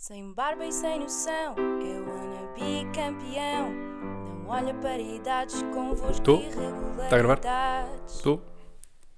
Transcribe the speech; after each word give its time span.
Sem 0.00 0.32
barba 0.32 0.64
e 0.64 0.72
sem 0.72 0.98
noção, 0.98 1.54
eu 1.58 2.08
wanna 2.08 2.54
be 2.54 2.90
campeão. 2.94 3.70
Não 3.70 4.48
olha 4.48 4.72
para 4.72 4.98
idades 4.98 5.62
convosco 5.74 6.22
Tô? 6.22 6.36
irregularidades. 6.40 7.10
Tá 7.10 7.16
a 7.16 7.18
gravar? 7.18 8.04
Estou? 8.06 8.42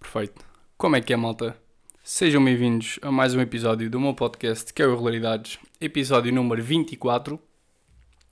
Perfeito. 0.01 0.45
Como 0.77 0.97
é 0.97 1.01
que 1.01 1.13
é, 1.13 1.17
malta? 1.17 1.57
Sejam 2.03 2.45
bem-vindos 2.45 2.99
a 3.01 3.13
mais 3.13 3.33
um 3.33 3.41
episódio 3.41 3.89
do 3.89 4.01
meu 4.01 4.13
podcast, 4.13 4.75
que 4.75 4.83
é 4.83 4.85
o 4.85 4.89
Irregularidades, 4.89 5.61
episódio 5.81 6.35
número 6.35 6.61
24. 6.61 7.39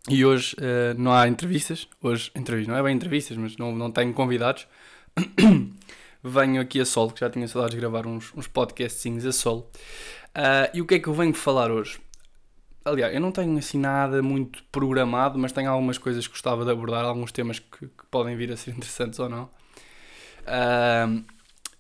E 0.09 0.25
hoje 0.25 0.57
eh, 0.61 0.93
não 0.98 1.12
há 1.12 1.29
entrevistas. 1.29 1.87
Hoje, 2.03 2.32
entrevistas, 2.35 2.75
não 2.75 2.80
é 2.80 2.82
bem 2.82 2.96
entrevistas, 2.96 3.37
mas 3.37 3.57
não, 3.57 3.71
não 3.71 3.93
tenho 3.93 4.12
convidados. 4.12 4.67
venho 6.21 6.61
aqui 6.61 6.80
a 6.80 6.85
solo, 6.85 7.12
que 7.12 7.21
já 7.21 7.30
tinha 7.30 7.46
saudades 7.46 7.77
de 7.77 7.80
gravar 7.80 8.09
uns, 8.09 8.35
uns 8.35 8.48
podcastinhos 8.48 9.25
a 9.25 9.30
solo. 9.30 9.71
Ah, 10.35 10.69
e 10.75 10.82
o 10.82 10.85
que 10.85 10.96
é 10.96 10.98
que 10.98 11.07
eu 11.07 11.14
venho 11.14 11.32
falar 11.32 11.71
hoje? 11.71 12.01
Aliás, 12.91 13.14
eu 13.14 13.20
não 13.20 13.30
tenho 13.30 13.57
assim 13.57 13.79
nada 13.79 14.22
muito 14.22 14.62
programado, 14.72 15.39
mas 15.39 15.53
tenho 15.53 15.71
algumas 15.71 15.96
coisas 15.96 16.26
que 16.26 16.32
gostava 16.32 16.64
de 16.64 16.71
abordar, 16.71 17.04
alguns 17.04 17.31
temas 17.31 17.58
que, 17.58 17.86
que 17.86 18.07
podem 18.11 18.36
vir 18.36 18.53
a 18.53 18.57
ser 18.57 18.72
interessantes 18.76 19.18
ou 19.18 19.29
não. 19.29 19.48
Ahm, 20.46 21.25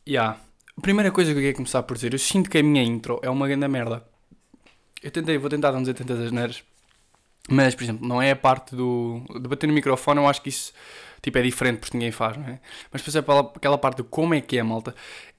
yeah. 0.08 0.38
A 0.76 0.80
primeira 0.80 1.10
coisa 1.10 1.32
que 1.32 1.38
eu 1.38 1.42
quero 1.42 1.56
começar 1.56 1.82
por 1.82 1.94
dizer, 1.94 2.12
eu 2.12 2.18
sinto 2.18 2.48
que 2.48 2.58
a 2.58 2.62
minha 2.62 2.82
intro 2.82 3.20
é 3.22 3.28
uma 3.28 3.48
grande 3.48 3.66
merda. 3.68 4.04
Eu 5.02 5.10
tentei, 5.10 5.36
vou 5.36 5.50
tentar 5.50 5.72
não 5.72 5.80
dizer 5.80 5.94
tantas 5.94 6.20
asneiras, 6.20 6.62
mas, 7.48 7.74
por 7.74 7.82
exemplo, 7.82 8.06
não 8.06 8.22
é 8.22 8.30
a 8.30 8.36
parte 8.36 8.76
do, 8.76 9.22
de 9.34 9.48
bater 9.48 9.66
no 9.66 9.72
microfone, 9.72 10.20
eu 10.20 10.28
acho 10.28 10.40
que 10.42 10.50
isso 10.50 10.72
tipo, 11.20 11.36
é 11.38 11.42
diferente 11.42 11.78
porque 11.80 11.96
ninguém 11.96 12.12
faz, 12.12 12.36
não 12.36 12.44
é? 12.44 12.60
Mas, 12.92 13.02
por 13.02 13.10
exemplo, 13.10 13.52
aquela 13.56 13.76
parte 13.78 13.98
do 13.98 14.04
como 14.04 14.34
é 14.34 14.40
que 14.40 14.58
é, 14.58 14.62
malta, 14.62 14.94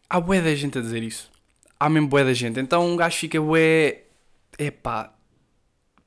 há 0.09 0.19
bué 0.19 0.41
da 0.41 0.53
gente 0.53 0.77
a 0.77 0.81
dizer 0.81 1.01
isso. 1.03 1.31
Há 1.79 1.89
mesmo 1.89 2.07
bué 2.09 2.23
da 2.23 2.33
gente. 2.33 2.59
Então 2.59 2.85
um 2.85 2.95
gajo 2.95 3.17
fica 3.17 3.39
bué... 3.41 4.03
Epá, 4.59 5.13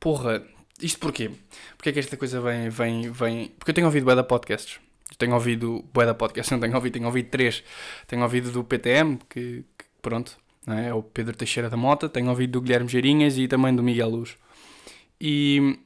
porra, 0.04 0.42
isto 0.82 0.98
porquê? 0.98 1.30
Porque 1.78 1.88
é 1.88 1.92
que 1.92 1.98
esta 1.98 2.14
coisa 2.14 2.38
vem, 2.38 2.68
vem, 2.68 3.10
vem... 3.10 3.48
Porque 3.58 3.70
eu 3.70 3.74
tenho 3.74 3.86
ouvido 3.86 4.04
bué 4.04 4.14
da 4.14 4.22
podcasts. 4.22 4.78
Eu 5.10 5.16
tenho 5.16 5.32
ouvido 5.32 5.82
bué 5.94 6.04
da 6.04 6.12
podcast, 6.12 6.52
não 6.52 6.60
tenho 6.60 6.74
ouvido, 6.74 6.92
tenho 6.92 7.06
ouvido 7.06 7.30
três. 7.30 7.64
Tenho 8.06 8.22
ouvido 8.22 8.52
do 8.52 8.62
PTM, 8.62 9.18
que, 9.30 9.64
que 9.78 9.84
pronto, 10.02 10.36
não 10.66 10.76
é? 10.76 10.88
É 10.88 10.94
o 10.94 11.02
Pedro 11.02 11.34
Teixeira 11.34 11.70
da 11.70 11.76
Mota. 11.78 12.06
Tenho 12.06 12.28
ouvido 12.28 12.50
do 12.50 12.60
Guilherme 12.60 12.86
Geirinhas 12.86 13.38
e 13.38 13.48
também 13.48 13.74
do 13.74 13.82
Miguel 13.82 14.10
Luz. 14.10 14.36
E, 15.18 15.78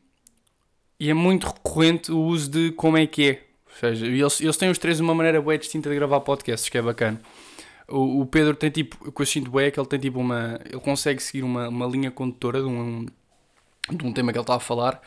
e 0.99 1.09
é 1.09 1.15
muito 1.15 1.47
recorrente 1.47 2.11
o 2.11 2.19
uso 2.19 2.51
de 2.51 2.73
como 2.73 2.99
é 2.99 3.07
que 3.07 3.31
é. 3.31 3.45
Ou 3.71 3.79
seja, 3.79 4.05
eles, 4.05 4.41
eles 4.41 4.57
têm 4.57 4.69
os 4.69 4.79
três 4.79 4.99
uma 4.99 5.15
maneira 5.15 5.41
bem 5.41 5.57
distinta 5.61 5.89
de 5.89 5.95
gravar 5.95 6.23
podcasts, 6.23 6.69
que 6.69 6.77
é 6.77 6.83
bacana. 6.83 7.21
O, 7.87 8.27
Pedro 8.27 8.55
tem 8.55 8.69
tipo, 8.69 8.99
o 9.09 9.13
que 9.13 9.23
eu 9.23 9.27
sinto 9.27 9.51
bem 9.51 9.67
é 9.67 9.71
que 9.71 9.79
ele 9.79 9.87
tem 9.87 9.99
tipo 10.01 10.19
uma. 10.19 10.61
Ele 10.65 10.81
consegue 10.81 11.23
seguir 11.23 11.45
uma, 11.45 11.69
uma 11.69 11.87
linha 11.87 12.11
condutora 12.11 12.61
de 12.61 12.67
um, 12.67 13.07
de 13.93 14.07
um 14.07 14.13
tema 14.13 14.33
que 14.33 14.39
ele 14.39 14.43
está 14.43 14.57
a 14.57 14.61
falar. 14.61 15.01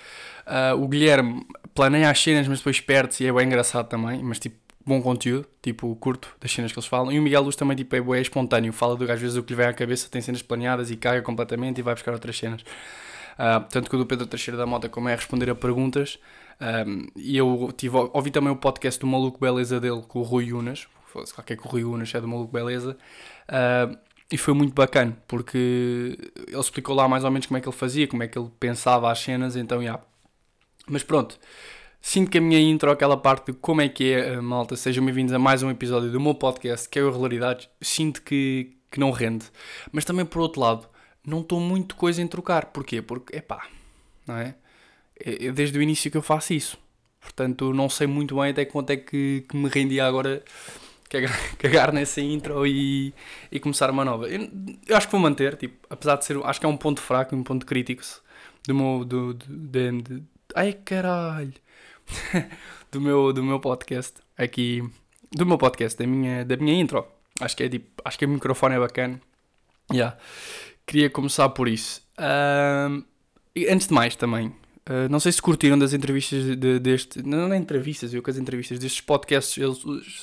Ah, 0.45 0.73
o 0.75 0.87
Guilherme 0.87 1.45
planeia 1.73 2.09
as 2.09 2.21
cenas, 2.21 2.47
mas 2.47 2.59
depois 2.59 2.79
perde-se 2.79 3.23
e 3.23 3.27
é 3.27 3.33
bem 3.33 3.45
engraçado 3.45 3.87
também. 3.87 4.21
Mas 4.23 4.39
tipo, 4.39 4.57
bom 4.85 5.01
conteúdo, 5.01 5.47
tipo, 5.61 5.95
curto 5.95 6.35
das 6.39 6.51
cenas 6.51 6.71
que 6.71 6.79
eles 6.79 6.87
falam. 6.87 7.11
E 7.11 7.19
o 7.19 7.21
Miguel 7.21 7.43
Luz 7.43 7.55
também 7.55 7.75
tipo, 7.75 7.95
é 7.95 8.01
bem 8.01 8.21
espontâneo. 8.21 8.73
Fala 8.73 8.95
do, 8.95 9.09
às 9.11 9.19
vezes 9.19 9.37
o 9.37 9.43
que 9.43 9.53
lhe 9.53 9.57
vem 9.57 9.67
à 9.67 9.73
cabeça, 9.73 10.09
tem 10.09 10.21
cenas 10.21 10.41
planeadas 10.41 10.91
e 10.91 10.95
caga 10.95 11.21
completamente 11.21 11.79
e 11.79 11.81
vai 11.81 11.93
buscar 11.93 12.11
outras 12.13 12.37
cenas. 12.37 12.63
Ah, 13.37 13.59
tanto 13.59 13.89
que 13.89 13.95
o 13.95 13.99
do 13.99 14.05
Pedro 14.05 14.27
Teixeira 14.27 14.57
da 14.57 14.65
Mota, 14.65 14.89
como 14.89 15.09
é 15.09 15.15
responder 15.15 15.49
a 15.49 15.55
perguntas. 15.55 16.19
Um, 16.61 17.07
e 17.15 17.35
eu 17.35 17.73
tive, 17.75 17.97
ouvi 18.13 18.29
também 18.29 18.51
o 18.51 18.55
podcast 18.55 18.99
do 18.99 19.07
Maluco 19.07 19.39
Beleza 19.39 19.79
dele 19.79 20.03
com 20.07 20.19
o 20.19 20.23
Rui 20.23 20.53
Unas. 20.53 20.87
Qualquer 21.33 21.57
que 21.57 21.65
o 21.65 21.69
Rui 21.69 21.83
Unas 21.83 22.13
é 22.13 22.21
do 22.21 22.27
Maluco 22.27 22.51
Beleza. 22.51 22.97
Ah, 23.47 23.89
e 24.31 24.37
foi 24.37 24.53
muito 24.53 24.73
bacana, 24.73 25.17
porque 25.27 26.17
ele 26.47 26.59
explicou 26.59 26.95
lá 26.95 27.07
mais 27.07 27.23
ou 27.23 27.31
menos 27.31 27.47
como 27.47 27.57
é 27.57 27.61
que 27.61 27.67
ele 27.67 27.75
fazia, 27.75 28.07
como 28.07 28.23
é 28.23 28.27
que 28.27 28.39
ele 28.39 28.49
pensava 28.59 29.11
as 29.11 29.19
cenas, 29.19 29.57
então, 29.57 29.83
já. 29.83 29.99
Mas 30.87 31.03
pronto, 31.03 31.37
sinto 32.01 32.31
que 32.31 32.37
a 32.37 32.41
minha 32.41 32.59
intro, 32.59 32.89
aquela 32.89 33.17
parte 33.17 33.51
de 33.51 33.57
como 33.57 33.81
é 33.81 33.89
que 33.89 34.13
é, 34.13 34.35
ah, 34.35 34.41
malta, 34.41 34.77
sejam 34.77 35.03
bem-vindos 35.03 35.33
a 35.33 35.39
mais 35.39 35.61
um 35.63 35.69
episódio 35.69 36.09
do 36.09 36.19
meu 36.19 36.33
podcast, 36.33 36.87
que 36.87 36.97
é 36.97 37.03
o 37.03 37.09
Irregularidades, 37.09 37.67
sinto 37.81 38.21
que, 38.21 38.77
que 38.89 38.99
não 38.99 39.11
rende. 39.11 39.45
Mas 39.91 40.05
também, 40.05 40.25
por 40.25 40.41
outro 40.41 40.61
lado, 40.61 40.87
não 41.25 41.41
estou 41.41 41.59
muito 41.59 41.95
coisa 41.97 42.21
em 42.21 42.27
trocar. 42.27 42.67
Porquê? 42.67 43.01
Porque, 43.01 43.35
epá, 43.35 43.67
não 44.25 44.37
é? 44.37 44.55
É 45.23 45.47
é 45.47 45.51
desde 45.51 45.77
o 45.77 45.81
início 45.81 46.09
que 46.09 46.17
eu 46.17 46.21
faço 46.21 46.53
isso. 46.53 46.77
Portanto, 47.19 47.73
não 47.73 47.89
sei 47.89 48.07
muito 48.07 48.35
bem 48.35 48.51
até 48.51 48.65
quanto 48.65 48.91
é 48.91 48.97
que, 48.97 49.45
que 49.47 49.55
me 49.57 49.69
rendia 49.69 50.05
agora 50.05 50.43
cagar, 51.11 51.55
cagar 51.57 51.91
nessa 51.93 52.21
intro 52.21 52.65
e, 52.65 53.13
e 53.51 53.59
começar 53.59 53.89
uma 53.91 54.03
nova. 54.05 54.27
Eu, 54.29 54.49
eu 54.87 54.95
acho 54.97 55.07
que 55.07 55.11
vou 55.11 55.21
manter, 55.21 55.55
tipo, 55.57 55.85
apesar 55.89 56.15
de 56.15 56.25
ser, 56.25 56.37
acho 56.43 56.59
que 56.59 56.65
é 56.65 56.69
um 56.69 56.77
ponto 56.77 57.01
fraco, 57.01 57.35
um 57.35 57.43
ponto 57.43 57.65
crítico 57.65 58.01
do 58.67 58.73
meu, 58.73 59.05
do, 59.05 59.33
do, 59.33 59.45
de- 59.67 60.01
de- 60.01 60.23
ai 60.55 60.73
caralho, 60.73 61.53
do 62.91 62.99
meu, 63.01 63.31
do 63.33 63.43
meu 63.43 63.59
podcast, 63.59 64.13
aqui, 64.37 64.83
do 65.31 65.45
meu 65.45 65.57
podcast, 65.57 65.97
da 65.99 66.07
minha, 66.07 66.43
da 66.45 66.57
minha 66.57 66.79
intro. 66.81 67.05
Acho 67.39 67.55
que 67.57 67.63
é 67.63 67.69
tipo, 67.69 68.01
acho 68.05 68.17
que 68.19 68.25
o 68.25 68.29
microfone 68.29 68.75
é 68.75 68.79
bacana. 68.79 69.19
Yeah. 69.91 70.17
Queria 70.85 71.09
começar 71.09 71.49
por 71.49 71.67
isso. 71.67 72.01
E 73.55 73.67
antes 73.67 73.87
de 73.87 73.93
mais 73.93 74.15
também, 74.15 74.53
uh, 74.89 75.09
não 75.09 75.19
sei 75.19 75.31
se 75.31 75.41
curtiram 75.41 75.77
das 75.77 75.93
entrevistas 75.93 76.43
de- 76.43 76.55
de- 76.55 76.79
deste. 76.79 77.21
Não, 77.25 77.47
não 77.47 77.53
é 77.53 77.57
entrevistas, 77.57 78.13
eu 78.13 78.21
que 78.21 78.29
as 78.29 78.37
entrevistas 78.37 78.79
destes 78.79 79.01
podcasts, 79.01 79.57
eles 79.57 79.79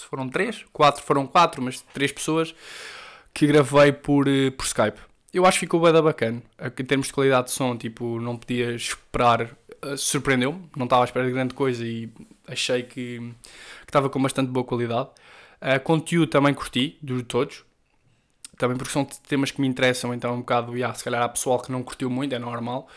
foram 0.08 0.28
três, 0.28 0.64
quatro, 0.72 1.02
foram 1.02 1.26
quatro, 1.26 1.62
mas 1.62 1.80
três 1.92 2.12
pessoas 2.12 2.54
que 3.34 3.46
gravei 3.46 3.92
por, 3.92 4.26
eh, 4.28 4.50
por 4.50 4.64
Skype. 4.66 4.98
Eu 5.32 5.44
acho 5.46 5.58
que 5.58 5.66
ficou 5.66 5.80
bem 5.80 5.92
bacana. 6.02 6.42
Em 6.60 6.84
termos 6.84 7.08
de 7.08 7.12
qualidade 7.12 7.48
de 7.48 7.52
som, 7.52 7.76
tipo, 7.76 8.18
não 8.20 8.36
podia 8.36 8.74
esperar. 8.74 9.56
eh, 9.82 9.96
Surpreendeu-me, 9.96 10.68
não 10.76 10.84
estava 10.84 11.02
à 11.02 11.04
espera 11.04 11.26
de 11.26 11.32
grande 11.32 11.54
coisa 11.54 11.84
e 11.86 12.10
achei 12.46 12.82
que 12.82 13.18
que 13.20 13.90
estava 13.90 14.10
com 14.10 14.20
bastante 14.20 14.50
boa 14.50 14.64
qualidade. 14.64 15.08
Uh, 15.62 15.80
conteúdo 15.82 16.28
também 16.30 16.52
curti, 16.54 16.98
de 17.02 17.22
todos 17.22 17.64
também 18.58 18.76
porque 18.76 18.92
são 18.92 19.04
temas 19.04 19.50
que 19.50 19.60
me 19.60 19.68
interessam, 19.68 20.12
então 20.12 20.34
um 20.34 20.38
bocado, 20.40 20.74
yeah, 20.76 20.92
se 20.94 21.04
calhar 21.04 21.22
há 21.22 21.28
pessoal 21.28 21.60
que 21.62 21.70
não 21.70 21.82
curtiu 21.82 22.10
muito, 22.10 22.34
é 22.34 22.38
normal, 22.38 22.88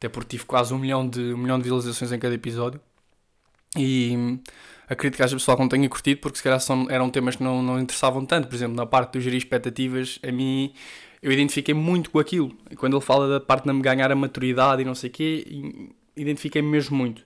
até 0.00 0.08
porque 0.08 0.30
tive 0.30 0.46
quase 0.46 0.72
um 0.72 0.78
milhão 0.78 1.06
de, 1.06 1.34
um 1.34 1.36
milhão 1.36 1.58
de 1.58 1.64
visualizações 1.64 2.10
em 2.10 2.18
cada 2.18 2.34
episódio. 2.34 2.80
E 3.76 4.40
acredito 4.88 5.18
que 5.18 5.22
haja 5.22 5.36
pessoal 5.36 5.58
que 5.58 5.62
não 5.62 5.68
tenha 5.68 5.86
curtido, 5.90 6.20
porque 6.22 6.38
se 6.38 6.42
calhar 6.42 6.58
são, 6.58 6.86
eram 6.88 7.10
temas 7.10 7.36
que 7.36 7.42
não, 7.42 7.62
não 7.62 7.78
interessavam 7.78 8.24
tanto. 8.24 8.48
Por 8.48 8.54
exemplo, 8.54 8.74
na 8.74 8.86
parte 8.86 9.12
do 9.12 9.20
gerir 9.20 9.36
expectativas, 9.36 10.18
a 10.26 10.32
mim 10.32 10.72
eu 11.22 11.30
identifiquei 11.30 11.74
muito 11.74 12.10
com 12.10 12.18
aquilo. 12.18 12.50
E 12.70 12.76
quando 12.76 12.96
ele 12.96 13.04
fala 13.04 13.28
da 13.28 13.40
parte 13.40 13.66
de 13.66 13.72
me 13.74 13.82
ganhar 13.82 14.10
a 14.10 14.16
maturidade 14.16 14.80
e 14.80 14.86
não 14.86 14.94
sei 14.94 15.10
o 15.10 15.12
quê, 15.12 15.92
identifiquei-me 16.16 16.68
mesmo 16.68 16.96
muito. 16.96 17.22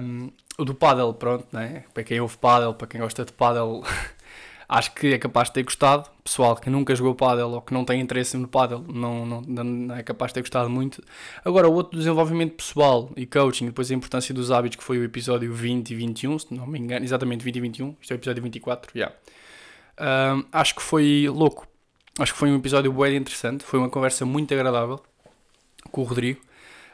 Um, 0.00 0.30
o 0.56 0.64
do 0.64 0.74
paddle, 0.74 1.12
pronto, 1.12 1.46
né? 1.52 1.84
para 1.92 2.04
quem 2.04 2.18
ouve 2.20 2.38
paddle, 2.38 2.72
para 2.72 2.86
quem 2.86 2.98
gosta 3.02 3.22
de 3.22 3.32
paddle, 3.34 3.82
acho 4.68 4.92
que 4.94 5.14
é 5.14 5.18
capaz 5.18 5.48
de 5.48 5.54
ter 5.54 5.62
gostado. 5.62 6.08
Pessoal 6.22 6.56
que 6.56 6.68
nunca 6.68 6.94
jogou 6.94 7.14
paddle 7.14 7.52
ou 7.52 7.62
que 7.62 7.72
não 7.72 7.84
tem 7.84 8.00
interesse 8.00 8.36
no 8.36 8.48
paddle, 8.48 8.84
não, 8.92 9.24
não, 9.24 9.40
não 9.42 9.94
é 9.94 10.02
capaz 10.02 10.30
de 10.30 10.34
ter 10.34 10.40
gostado 10.40 10.68
muito. 10.68 11.02
Agora, 11.44 11.68
o 11.68 11.72
outro 11.72 11.98
desenvolvimento 11.98 12.54
pessoal 12.54 13.10
e 13.16 13.26
coaching, 13.26 13.66
depois 13.66 13.90
a 13.90 13.94
importância 13.94 14.34
dos 14.34 14.50
hábitos, 14.50 14.76
que 14.76 14.84
foi 14.84 14.98
o 14.98 15.04
episódio 15.04 15.52
20 15.52 15.90
e 15.90 15.94
21, 15.94 16.38
se 16.38 16.54
não 16.54 16.66
me 16.66 16.78
engano, 16.78 17.04
exatamente 17.04 17.44
20 17.44 17.56
e 17.56 17.60
21, 17.60 17.96
isto 18.00 18.10
é 18.10 18.14
o 18.14 18.16
episódio 18.16 18.42
24, 18.42 18.90
já. 18.94 19.12
Um, 19.98 20.44
acho 20.52 20.74
que 20.74 20.82
foi 20.82 21.28
louco. 21.28 21.66
Acho 22.18 22.32
que 22.32 22.38
foi 22.38 22.50
um 22.50 22.56
episódio 22.56 22.92
bem 22.92 23.16
interessante, 23.16 23.64
foi 23.64 23.78
uma 23.78 23.90
conversa 23.90 24.24
muito 24.24 24.52
agradável 24.52 25.00
com 25.90 26.00
o 26.00 26.04
Rodrigo. 26.04 26.40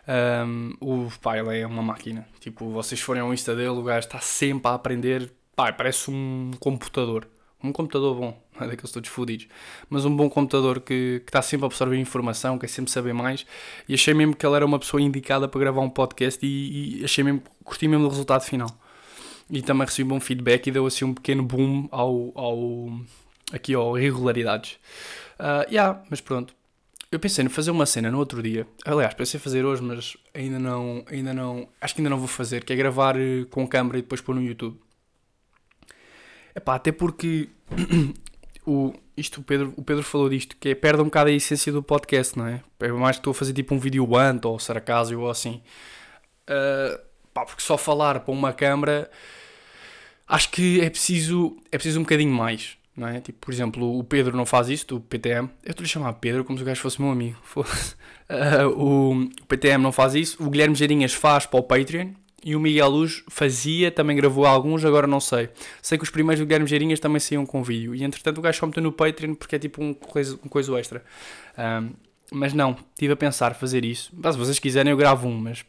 Um, 0.07 0.75
o 0.81 1.09
pá, 1.21 1.39
ele 1.39 1.61
é 1.61 1.67
uma 1.67 1.83
máquina. 1.83 2.27
Tipo, 2.41 2.71
vocês 2.71 3.01
forem 3.01 3.23
ao 3.23 3.33
Insta 3.33 3.55
dele, 3.55 3.69
o 3.69 3.83
gajo 3.83 4.07
está 4.07 4.21
sempre 4.21 4.69
a 4.69 4.75
aprender. 4.75 5.33
Pá, 5.55 5.73
parece 5.73 6.11
um 6.11 6.51
computador. 6.59 7.27
Um 7.63 7.73
computador 7.73 8.15
bom, 8.15 8.43
não 8.59 8.67
é 8.67 8.71
daqueles 8.71 8.91
todos 8.91 9.09
fodidos. 9.09 9.47
Mas 9.89 10.05
um 10.05 10.15
bom 10.15 10.29
computador 10.29 10.81
que, 10.81 11.21
que 11.25 11.31
está 11.31 11.43
sempre 11.43 11.65
a 11.65 11.67
absorver 11.67 11.97
informação, 11.97 12.59
quer 12.59 12.69
sempre 12.69 12.91
saber 12.91 13.13
mais. 13.13 13.47
E 13.89 13.95
achei 13.95 14.15
mesmo 14.15 14.35
que 14.35 14.45
ele 14.45 14.57
era 14.57 14.67
uma 14.67 14.79
pessoa 14.79 15.01
indicada 15.01 15.47
para 15.47 15.61
gravar 15.61 15.81
um 15.81 15.91
podcast 15.91 16.45
e, 16.45 17.01
e 17.01 17.05
achei 17.05 17.23
mesmo, 17.23 17.43
curti 17.65 17.87
mesmo 17.87 18.05
do 18.05 18.11
resultado 18.11 18.43
final. 18.43 18.69
E 19.51 19.63
também 19.63 19.87
recebi 19.87 20.07
um 20.07 20.15
bom 20.15 20.21
feedback 20.21 20.67
e 20.67 20.71
deu 20.71 20.87
assim 20.87 21.05
um 21.05 21.15
pequeno 21.15 21.43
boom 21.43 21.89
ao, 21.91 22.33
ao 22.35 23.01
aqui 23.53 23.75
ao 23.75 23.99
irregularidades. 23.99 24.79
Ah, 25.39 25.67
yeah, 25.69 26.03
mas 26.09 26.21
pronto. 26.21 26.55
Eu 27.11 27.21
pensei 27.21 27.45
em 27.45 27.49
fazer 27.49 27.71
uma 27.71 27.85
cena 27.85 28.11
no 28.11 28.19
outro 28.19 28.43
dia. 28.43 28.67
Aliás, 28.87 29.13
pensei 29.13 29.39
fazer 29.39 29.67
hoje, 29.67 29.83
mas 29.83 30.17
ainda 30.33 30.59
não, 30.59 31.05
ainda 31.11 31.35
não. 31.35 31.69
Acho 31.79 31.95
que 31.95 32.01
ainda 32.01 32.09
não 32.09 32.19
vou 32.19 32.27
fazer, 32.27 32.65
que 32.65 32.73
é 32.73 32.77
gravar 32.77 33.17
eh, 33.19 33.45
com 33.51 33.69
câmera 33.69 33.99
e 33.99 34.03
depois 34.03 34.23
pôr 34.23 34.35
no 34.35 34.43
YouTube. 34.43 34.79
Epá, 36.55 36.75
até 36.75 36.93
porque 36.93 37.49
o, 38.67 38.93
isto 39.17 39.41
o 39.41 39.45
Pedro, 39.45 39.73
o 39.77 39.83
Pedro 39.83 40.03
falou 40.03 40.29
disto, 40.29 40.57
que 40.59 40.71
é 40.71 40.75
perde 40.75 41.03
um 41.03 41.07
bocado 41.07 41.31
a 41.31 41.33
essência 41.33 41.73
do 41.73 41.83
podcast, 41.83 42.39
não 42.39 42.47
é? 42.47 42.63
É 42.81 42.89
mais 42.93 43.17
que 43.17 43.21
estou 43.21 43.31
a 43.33 43.35
fazer 43.35 43.53
tipo 43.53 43.75
um 43.75 43.79
vídeo 43.79 44.17
ant 44.17 44.45
ou 44.45 44.59
sarcasmo 44.59 45.21
ou 45.21 45.31
assim. 45.31 45.63
Ah, 46.47 47.01
pá, 47.33 47.45
porque 47.45 47.63
só 47.63 47.77
falar 47.79 48.21
para 48.21 48.33
uma 48.33 48.53
câmera 48.53 49.11
acho 50.29 50.51
que 50.51 50.81
é 50.81 50.91
preciso, 50.91 51.57
é 51.71 51.77
preciso 51.77 52.01
um 52.01 52.03
bocadinho 52.03 52.33
mais. 52.33 52.77
não 52.97 53.09
é? 53.09 53.21
Tipo, 53.21 53.39
por 53.41 53.53
exemplo, 53.53 53.99
o 53.99 54.05
Pedro 54.05 54.37
não 54.37 54.47
faz 54.47 54.69
isto, 54.69 54.97
o 54.97 55.01
PTM. 55.01 55.49
Eu 55.65 55.71
estou-lhe 55.71 55.89
a 55.89 55.93
chamar 55.93 56.13
Pedro 56.15 56.45
como 56.45 56.59
se 56.59 56.63
o 56.63 56.67
gajo 56.67 56.81
fosse 56.81 57.01
meu 57.01 57.11
amigo. 57.11 57.39
Uh, 58.33 58.67
o, 58.69 59.13
o 59.25 59.47
PTM 59.47 59.83
não 59.83 59.93
faz 59.93 60.15
isso, 60.15 60.43
o 60.43 60.49
Guilherme 60.49 60.75
Geirinhas 60.75 61.13
faz 61.13 61.45
para 61.45 61.61
o 61.61 61.63
Patreon 61.63 62.13
e 62.45 62.57
o 62.57 62.61
Miguel 62.61 62.89
Luz 62.89 63.23
fazia, 63.29 63.91
também 63.91 64.17
gravou 64.17 64.47
alguns, 64.47 64.85
agora 64.85 65.07
não 65.07 65.21
sei. 65.21 65.49
Sei 65.81 65.97
que 65.97 66.05
os 66.05 66.11
primeiros 66.11 66.41
do 66.41 66.47
Guilherme 66.47 66.67
Geirinhas 66.67 67.01
também 67.01 67.21
saíam 67.21 67.47
com 67.47 67.63
vídeo 67.63 67.95
e 67.95 68.03
entretanto 68.03 68.39
o 68.39 68.43
gajo 68.43 68.59
só 68.59 68.67
meteu 68.67 68.83
no 68.83 68.93
Patreon 68.93 69.35
porque 69.35 69.57
é 69.57 69.59
tipo 69.59 69.83
um 69.83 69.95
coisa, 69.95 70.39
um 70.45 70.49
coisa 70.49 70.79
extra. 70.79 71.05
Um, 71.57 71.91
mas 72.33 72.53
não, 72.53 72.77
estive 72.95 73.13
a 73.13 73.17
pensar 73.17 73.55
fazer 73.55 73.85
isso. 73.85 74.11
Mas, 74.15 74.35
se 74.35 74.41
vocês 74.41 74.59
quiserem, 74.59 74.91
eu 74.91 74.97
gravo 74.97 75.29
um, 75.29 75.39
mas 75.39 75.65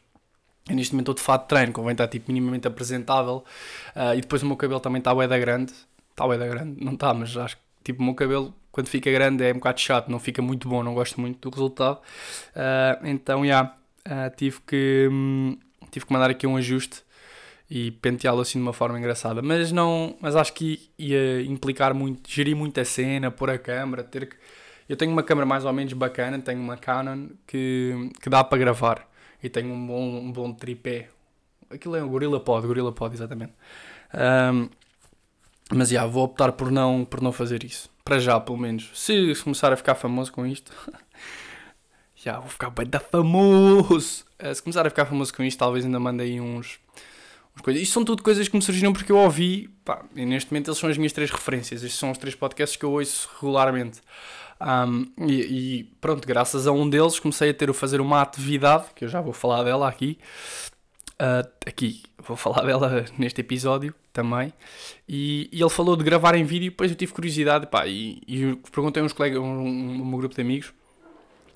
eu 0.70 0.76
neste 0.76 0.94
momento 0.94 1.12
estou 1.12 1.16
de 1.16 1.22
fato 1.22 1.48
treino, 1.48 1.74
convém 1.74 1.92
estar 1.92 2.08
tipo, 2.08 2.32
minimamente 2.32 2.68
apresentável. 2.68 3.44
Uh, 3.96 4.18
e 4.18 4.22
depois 4.22 4.42
o 4.42 4.46
meu 4.46 4.56
cabelo 4.56 4.80
também 4.80 5.00
está 5.00 5.14
bué 5.14 5.28
da 5.28 5.38
grande. 5.38 5.74
Está 6.12 6.26
bué 6.26 6.38
da 6.38 6.48
grande, 6.48 6.84
não 6.84 6.94
está, 6.94 7.14
mas 7.14 7.36
acho 7.36 7.58
que 7.58 7.62
tipo, 7.84 8.02
o 8.02 8.06
meu 8.06 8.14
cabelo 8.14 8.54
quando 8.74 8.88
fica 8.88 9.12
grande 9.12 9.44
é 9.44 9.52
um 9.52 9.56
bocado 9.56 9.80
chato, 9.80 10.10
não 10.10 10.20
fica 10.20 10.42
muito 10.42 10.68
bom, 10.68 10.82
não 10.82 10.96
gosto 10.96 11.22
muito 11.22 11.48
do 11.48 11.54
resultado. 11.54 12.00
Uh, 12.56 13.06
então, 13.06 13.46
já, 13.46 13.46
yeah, 13.46 13.76
uh, 14.08 14.36
tive, 14.36 14.60
que, 14.66 15.08
um, 15.12 15.56
tive 15.94 16.06
que 16.06 16.14
mandar 16.14 16.30
aqui 16.30 16.46
um 16.46 16.58
ajuste 16.58 17.04
e 17.70 17.92
penteá-lo 17.92 18.42
assim 18.42 18.60
de 18.60 18.64
uma 18.64 18.74
forma 18.74 19.00
engraçada. 19.00 19.42
Mas 19.42 19.72
não, 19.72 20.16
mas 20.20 20.36
acho 20.36 20.54
que 20.54 20.90
ia 20.98 21.42
implicar 21.44 21.94
muito, 21.94 22.30
gerir 22.30 22.56
muito 22.56 22.80
a 22.80 22.86
cena, 22.86 23.32
pôr 23.32 23.50
a 23.50 23.58
câmera, 23.58 24.04
ter 24.04 24.28
que 24.28 24.36
eu 24.88 24.98
tenho 24.98 25.12
uma 25.12 25.24
câmera 25.24 25.46
mais 25.46 25.66
ou 25.66 25.74
menos 25.74 25.94
bacana, 25.94 26.40
tenho 26.40 26.60
uma 26.60 26.78
Canon 26.78 27.30
que, 27.48 28.12
que 28.22 28.30
dá 28.30 28.44
para 28.44 28.58
gravar 28.58 29.08
e 29.42 29.50
tenho 29.50 29.74
um 29.74 29.88
bom, 29.88 30.20
um 30.20 30.32
bom 30.32 30.54
tripé. 30.54 31.10
Aquilo 31.70 31.96
é 31.96 32.04
um 32.04 32.08
Gorilla 32.08 32.40
Pod, 32.40 32.68
Gorilla 32.68 32.92
Pod, 32.92 33.16
exatamente. 33.16 33.54
Um, 34.14 34.70
mas 35.72 35.90
já, 35.90 36.06
vou 36.06 36.26
optar 36.26 36.52
por 36.52 36.70
não, 36.70 37.06
por 37.06 37.22
não 37.22 37.32
fazer 37.32 37.64
isso. 37.64 37.90
Para 38.04 38.20
já, 38.20 38.40
pelo 38.40 38.58
menos. 38.58 38.92
Se 38.94 39.34
começar 39.44 39.72
a 39.72 39.78
ficar 39.78 39.96
famoso 39.96 40.32
com 40.32 40.46
isto, 40.46 40.72
já 42.24 42.40
vou 42.40 42.50
ficar 42.50 42.70
bem 42.70 42.88
da 42.88 43.00
famoso. 43.00 44.24
Uh, 44.42 44.54
se 44.54 44.62
começar 44.62 44.86
a 44.86 44.90
ficar 44.90 45.06
famoso 45.06 45.34
com 45.34 45.44
isto, 45.44 45.60
talvez 45.60 45.84
ainda 45.84 46.00
mande 46.00 46.24
aí 46.24 46.40
uns, 46.40 46.80
uns 47.56 47.62
coisas. 47.62 47.82
Isto 47.82 47.94
são 47.94 48.06
tudo 48.06 48.24
coisas 48.24 48.48
que 48.48 48.56
me 48.56 48.62
surgiram 48.62 48.94
porque 48.94 49.12
eu 49.12 49.18
ouvi, 49.18 49.70
pá, 49.84 50.04
e 50.16 50.26
neste 50.26 50.52
momento 50.52 50.70
eles 50.70 50.78
são 50.78 50.90
as 50.90 50.98
minhas 50.98 51.12
três 51.12 51.30
referências. 51.30 51.84
Estes 51.84 52.00
são 52.00 52.12
os 52.12 52.18
três 52.18 52.36
podcasts 52.36 52.78
que 52.78 52.86
eu 52.86 52.92
ouço 52.92 53.30
regularmente. 53.42 54.02
Um, 54.62 55.12
e, 55.28 55.34
e, 55.34 55.84
pronto, 56.00 56.26
graças 56.26 56.66
a 56.68 56.72
um 56.72 56.90
deles 56.90 57.20
comecei 57.20 57.50
a 57.50 57.54
ter 57.54 57.70
o 57.70 57.74
fazer 57.74 58.00
uma 58.00 58.22
atividade, 58.22 58.86
que 58.96 59.04
eu 59.04 59.10
já 59.10 59.20
vou 59.20 59.34
falar 59.34 59.64
dela 59.64 59.90
aqui. 59.90 60.18
Uh, 61.14 61.48
aqui, 61.66 62.04
vou 62.18 62.36
falar 62.36 62.64
dela 62.66 63.06
neste 63.18 63.42
episódio 63.42 63.94
também. 64.12 64.54
E, 65.08 65.50
e, 65.52 65.62
ele 65.62 65.70
falou 65.70 65.96
de 65.96 66.04
gravar 66.04 66.36
em 66.36 66.44
vídeo, 66.44 66.72
depois 66.72 66.90
eu 66.90 66.98
tive 66.98 67.12
curiosidade, 67.14 67.68
pá, 67.68 67.86
e, 67.88 68.22
e 68.28 68.56
perguntei 68.72 69.02
a 69.02 69.06
uns 69.06 69.14
colegas, 69.14 69.40
um, 69.40 69.46
um, 69.46 70.02
um, 70.02 70.12
grupo 70.18 70.34
de 70.34 70.42
amigos, 70.42 70.74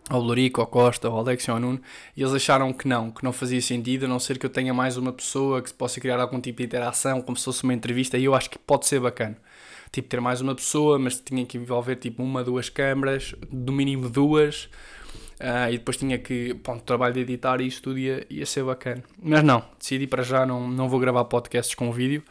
ao 0.10 0.22
Lorico, 0.22 0.62
ao 0.62 0.68
Costa, 0.68 1.08
ao 1.08 1.18
Alex 1.20 1.46
e 1.46 1.52
ao 1.52 1.60
Nuno, 1.60 1.82
e 2.16 2.22
eles 2.22 2.34
acharam 2.34 2.72
que 2.72 2.88
não, 2.88 3.12
que 3.12 3.24
não 3.24 3.34
fazia 3.34 3.62
sentido, 3.62 4.06
a 4.06 4.08
não 4.08 4.20
ser 4.20 4.38
que 4.38 4.46
eu 4.46 4.50
tenha 4.50 4.74
mais 4.74 4.98
uma 4.98 5.12
pessoa 5.12 5.62
que 5.62 5.74
possa 5.74 6.00
criar 6.00 6.20
algum 6.20 6.40
tipo 6.40 6.60
de 6.60 6.66
interação, 6.66 7.22
como 7.22 7.38
se 7.38 7.46
fosse 7.46 7.64
uma 7.64 7.74
entrevista, 7.74 8.18
e 8.18 8.24
eu 8.24 8.34
acho 8.34 8.50
que 8.50 8.58
pode 8.58 8.86
ser 8.86 9.00
bacana 9.00 9.38
tipo 9.92 10.08
ter 10.08 10.22
mais 10.22 10.42
uma 10.42 10.56
pessoa, 10.56 11.00
mas 11.00 11.20
tinha 11.20 11.46
que 11.46 11.58
envolver 11.58 11.96
tipo 11.96 12.24
uma, 12.24 12.44
duas 12.44 12.70
câmaras, 12.70 13.34
do 13.52 13.72
mínimo 13.72 14.10
duas, 14.10 14.66
uh, 15.40 15.70
e 15.70 15.78
depois 15.78 15.98
tinha 15.98 16.18
que, 16.18 16.54
pronto, 16.56 16.84
trabalho 16.84 17.14
de 17.14 17.22
editar 17.22 17.62
e 17.62 17.68
isso 17.68 17.82
tudo 17.82 17.98
ia, 17.98 18.26
ia 18.30 18.46
ser 18.46 18.64
bacana. 18.64 19.04
Mas 19.22 19.44
não, 19.44 19.64
decidi 19.78 20.08
para 20.08 20.24
já, 20.24 20.46
não, 20.46 20.68
não 20.68 20.90
vou 20.90 21.00
gravar 21.00 21.26
podcasts 21.26 21.76
com 21.76 21.92
vídeo, 21.92 22.24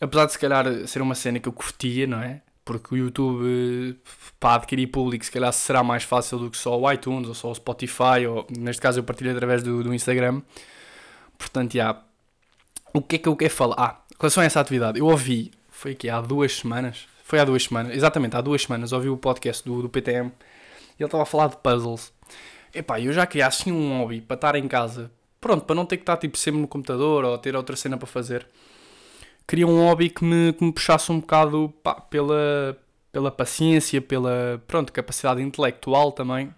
apesar 0.00 0.26
de 0.26 0.32
se 0.32 0.38
calhar 0.38 0.86
ser 0.86 1.02
uma 1.02 1.14
cena 1.14 1.38
que 1.38 1.48
eu 1.48 1.52
curtia, 1.52 2.06
não 2.06 2.22
é? 2.22 2.40
Porque 2.66 2.94
o 2.94 2.98
YouTube, 2.98 3.98
para 4.38 4.56
adquirir 4.56 4.88
público, 4.88 5.24
se 5.24 5.30
calhar 5.30 5.52
será 5.52 5.82
mais 5.82 6.02
fácil 6.02 6.38
do 6.38 6.50
que 6.50 6.58
só 6.58 6.78
o 6.78 6.92
iTunes 6.92 7.28
ou 7.28 7.34
só 7.34 7.50
o 7.50 7.54
Spotify, 7.54 8.26
ou 8.28 8.46
neste 8.50 8.82
caso 8.82 8.98
eu 8.98 9.04
partilho 9.04 9.30
através 9.30 9.62
do, 9.62 9.82
do 9.82 9.94
Instagram. 9.94 10.42
Portanto, 11.38 11.72
já. 11.72 12.02
O 12.92 13.00
que 13.00 13.16
é 13.16 13.18
que 13.18 13.28
eu 13.28 13.36
quero 13.36 13.54
falar? 13.54 13.76
Ah, 13.78 14.00
em 14.12 14.16
relação 14.20 14.42
a 14.42 14.46
essa 14.46 14.60
atividade, 14.60 14.98
eu 14.98 15.06
ouvi 15.06 15.52
foi 15.76 15.92
aqui 15.92 16.08
há 16.08 16.22
duas 16.22 16.56
semanas. 16.56 17.06
Foi 17.22 17.38
há 17.38 17.44
duas 17.44 17.64
semanas, 17.64 17.94
exatamente, 17.94 18.34
há 18.34 18.40
duas 18.40 18.62
semanas 18.62 18.92
ouvi 18.92 19.10
o 19.10 19.16
podcast 19.16 19.62
do, 19.62 19.82
do 19.82 19.88
PTM 19.90 20.32
e 20.98 21.02
ele 21.02 21.04
estava 21.04 21.22
a 21.22 21.26
falar 21.26 21.48
de 21.48 21.56
puzzles. 21.58 22.12
Epá, 22.74 22.98
eu 22.98 23.12
já 23.12 23.26
queria 23.26 23.46
assim 23.46 23.70
um 23.70 23.98
hobby 23.98 24.22
para 24.22 24.36
estar 24.36 24.56
em 24.56 24.66
casa, 24.66 25.10
pronto, 25.38 25.66
para 25.66 25.76
não 25.76 25.84
ter 25.84 25.98
que 25.98 26.02
estar 26.02 26.16
tipo 26.16 26.38
sempre 26.38 26.60
no 26.60 26.66
computador 26.66 27.24
ou 27.24 27.36
ter 27.36 27.54
outra 27.54 27.76
cena 27.76 27.98
para 27.98 28.06
fazer. 28.06 28.46
Queria 29.46 29.66
um 29.66 29.78
hobby 29.78 30.10
que 30.10 30.24
me, 30.24 30.52
que 30.52 30.64
me 30.64 30.72
puxasse 30.72 31.10
um 31.12 31.20
bocado 31.20 31.72
pá, 31.82 31.94
pela, 31.94 32.76
pela 33.12 33.30
paciência, 33.30 34.00
pela 34.00 34.62
pronto, 34.66 34.92
capacidade 34.92 35.40
intelectual 35.42 36.12
também. 36.12 36.52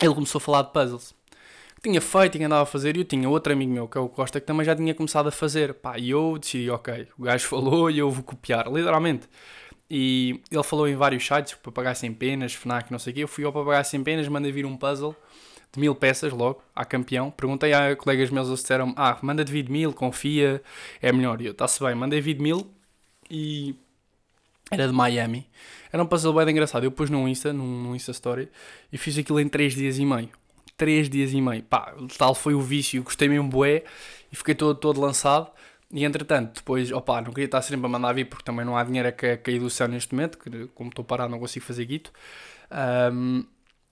Ele 0.00 0.14
começou 0.14 0.38
a 0.38 0.42
falar 0.42 0.62
de 0.62 0.72
puzzles 0.72 1.18
tinha 1.82 2.00
feito 2.00 2.36
e 2.38 2.44
andava 2.44 2.62
a 2.62 2.66
fazer, 2.66 2.96
e 2.96 3.00
eu 3.00 3.04
tinha 3.04 3.28
outro 3.28 3.52
amigo 3.52 3.72
meu, 3.72 3.88
que 3.88 3.96
é 3.96 4.00
o 4.00 4.08
Costa, 4.08 4.40
que 4.40 4.46
também 4.46 4.64
já 4.64 4.74
tinha 4.74 4.94
começado 4.94 5.28
a 5.28 5.32
fazer. 5.32 5.74
Pá, 5.74 5.98
e 5.98 6.10
eu 6.10 6.38
decidi, 6.38 6.70
ok, 6.70 7.08
o 7.18 7.22
gajo 7.22 7.46
falou 7.48 7.90
e 7.90 7.98
eu 7.98 8.10
vou 8.10 8.22
copiar, 8.22 8.70
literalmente. 8.70 9.28
E 9.90 10.42
ele 10.50 10.62
falou 10.62 10.86
em 10.86 10.96
vários 10.96 11.26
sites, 11.26 11.54
Papagaio 11.54 11.96
Sem 11.96 12.12
Penas, 12.12 12.52
FNAC, 12.52 12.90
não 12.90 12.98
sei 12.98 13.12
o 13.12 13.16
quê. 13.16 13.22
Eu 13.22 13.28
fui 13.28 13.44
ao 13.44 13.52
Papagaio 13.52 13.84
Sem 13.84 14.02
Penas, 14.02 14.28
mandei 14.28 14.52
vir 14.52 14.66
um 14.66 14.76
puzzle 14.76 15.16
de 15.72 15.80
mil 15.80 15.94
peças 15.94 16.32
logo, 16.32 16.62
à 16.74 16.84
campeão. 16.84 17.30
Perguntei 17.30 17.72
a 17.72 17.94
colegas 17.96 18.30
meus, 18.30 18.48
eles 18.48 18.60
disseram 18.60 18.92
ah, 18.96 19.18
manda 19.22 19.44
de 19.44 19.52
vir 19.52 19.68
mil, 19.68 19.92
confia, 19.92 20.62
é 21.00 21.12
melhor. 21.12 21.40
E 21.40 21.46
eu, 21.46 21.52
está-se 21.52 21.82
bem, 21.82 21.94
mandei 21.94 22.20
vir 22.20 22.38
mil 22.40 22.70
e 23.30 23.74
era 24.70 24.86
de 24.86 24.92
Miami. 24.92 25.46
Era 25.92 26.02
um 26.02 26.06
puzzle 26.06 26.32
bem 26.34 26.50
engraçado. 26.50 26.84
Eu 26.84 26.92
pus 26.92 27.10
num 27.10 27.26
Insta, 27.26 27.52
num, 27.52 27.82
num 27.82 27.94
Insta 27.94 28.12
Story, 28.12 28.48
e 28.92 28.98
fiz 28.98 29.16
aquilo 29.18 29.40
em 29.40 29.48
3 29.48 29.74
dias 29.74 29.98
e 29.98 30.04
meio. 30.04 30.28
3 30.76 31.08
dias 31.08 31.32
e 31.32 31.40
meio. 31.40 31.62
Pá, 31.62 31.94
tal 32.16 32.34
foi 32.34 32.54
o 32.54 32.60
vício, 32.60 33.02
gostei 33.02 33.28
mesmo 33.28 33.48
bué 33.48 33.84
e 34.30 34.36
fiquei 34.36 34.54
todo, 34.54 34.78
todo 34.78 35.00
lançado. 35.00 35.50
E 35.90 36.04
entretanto, 36.04 36.56
depois, 36.56 36.92
opá, 36.92 37.22
não 37.22 37.30
queria 37.30 37.46
estar 37.46 37.62
sempre 37.62 37.86
a 37.86 37.88
mandar 37.88 38.12
vir 38.12 38.26
porque 38.26 38.44
também 38.44 38.64
não 38.64 38.76
há 38.76 38.84
dinheiro 38.84 39.08
a 39.08 39.12
cair 39.12 39.58
do 39.58 39.70
céu 39.70 39.88
neste 39.88 40.14
momento, 40.14 40.38
que 40.38 40.66
como 40.74 40.90
estou 40.90 41.04
parado 41.04 41.30
não 41.30 41.38
consigo 41.38 41.64
fazer 41.64 41.86
guito. 41.86 42.12
Um, 43.12 43.44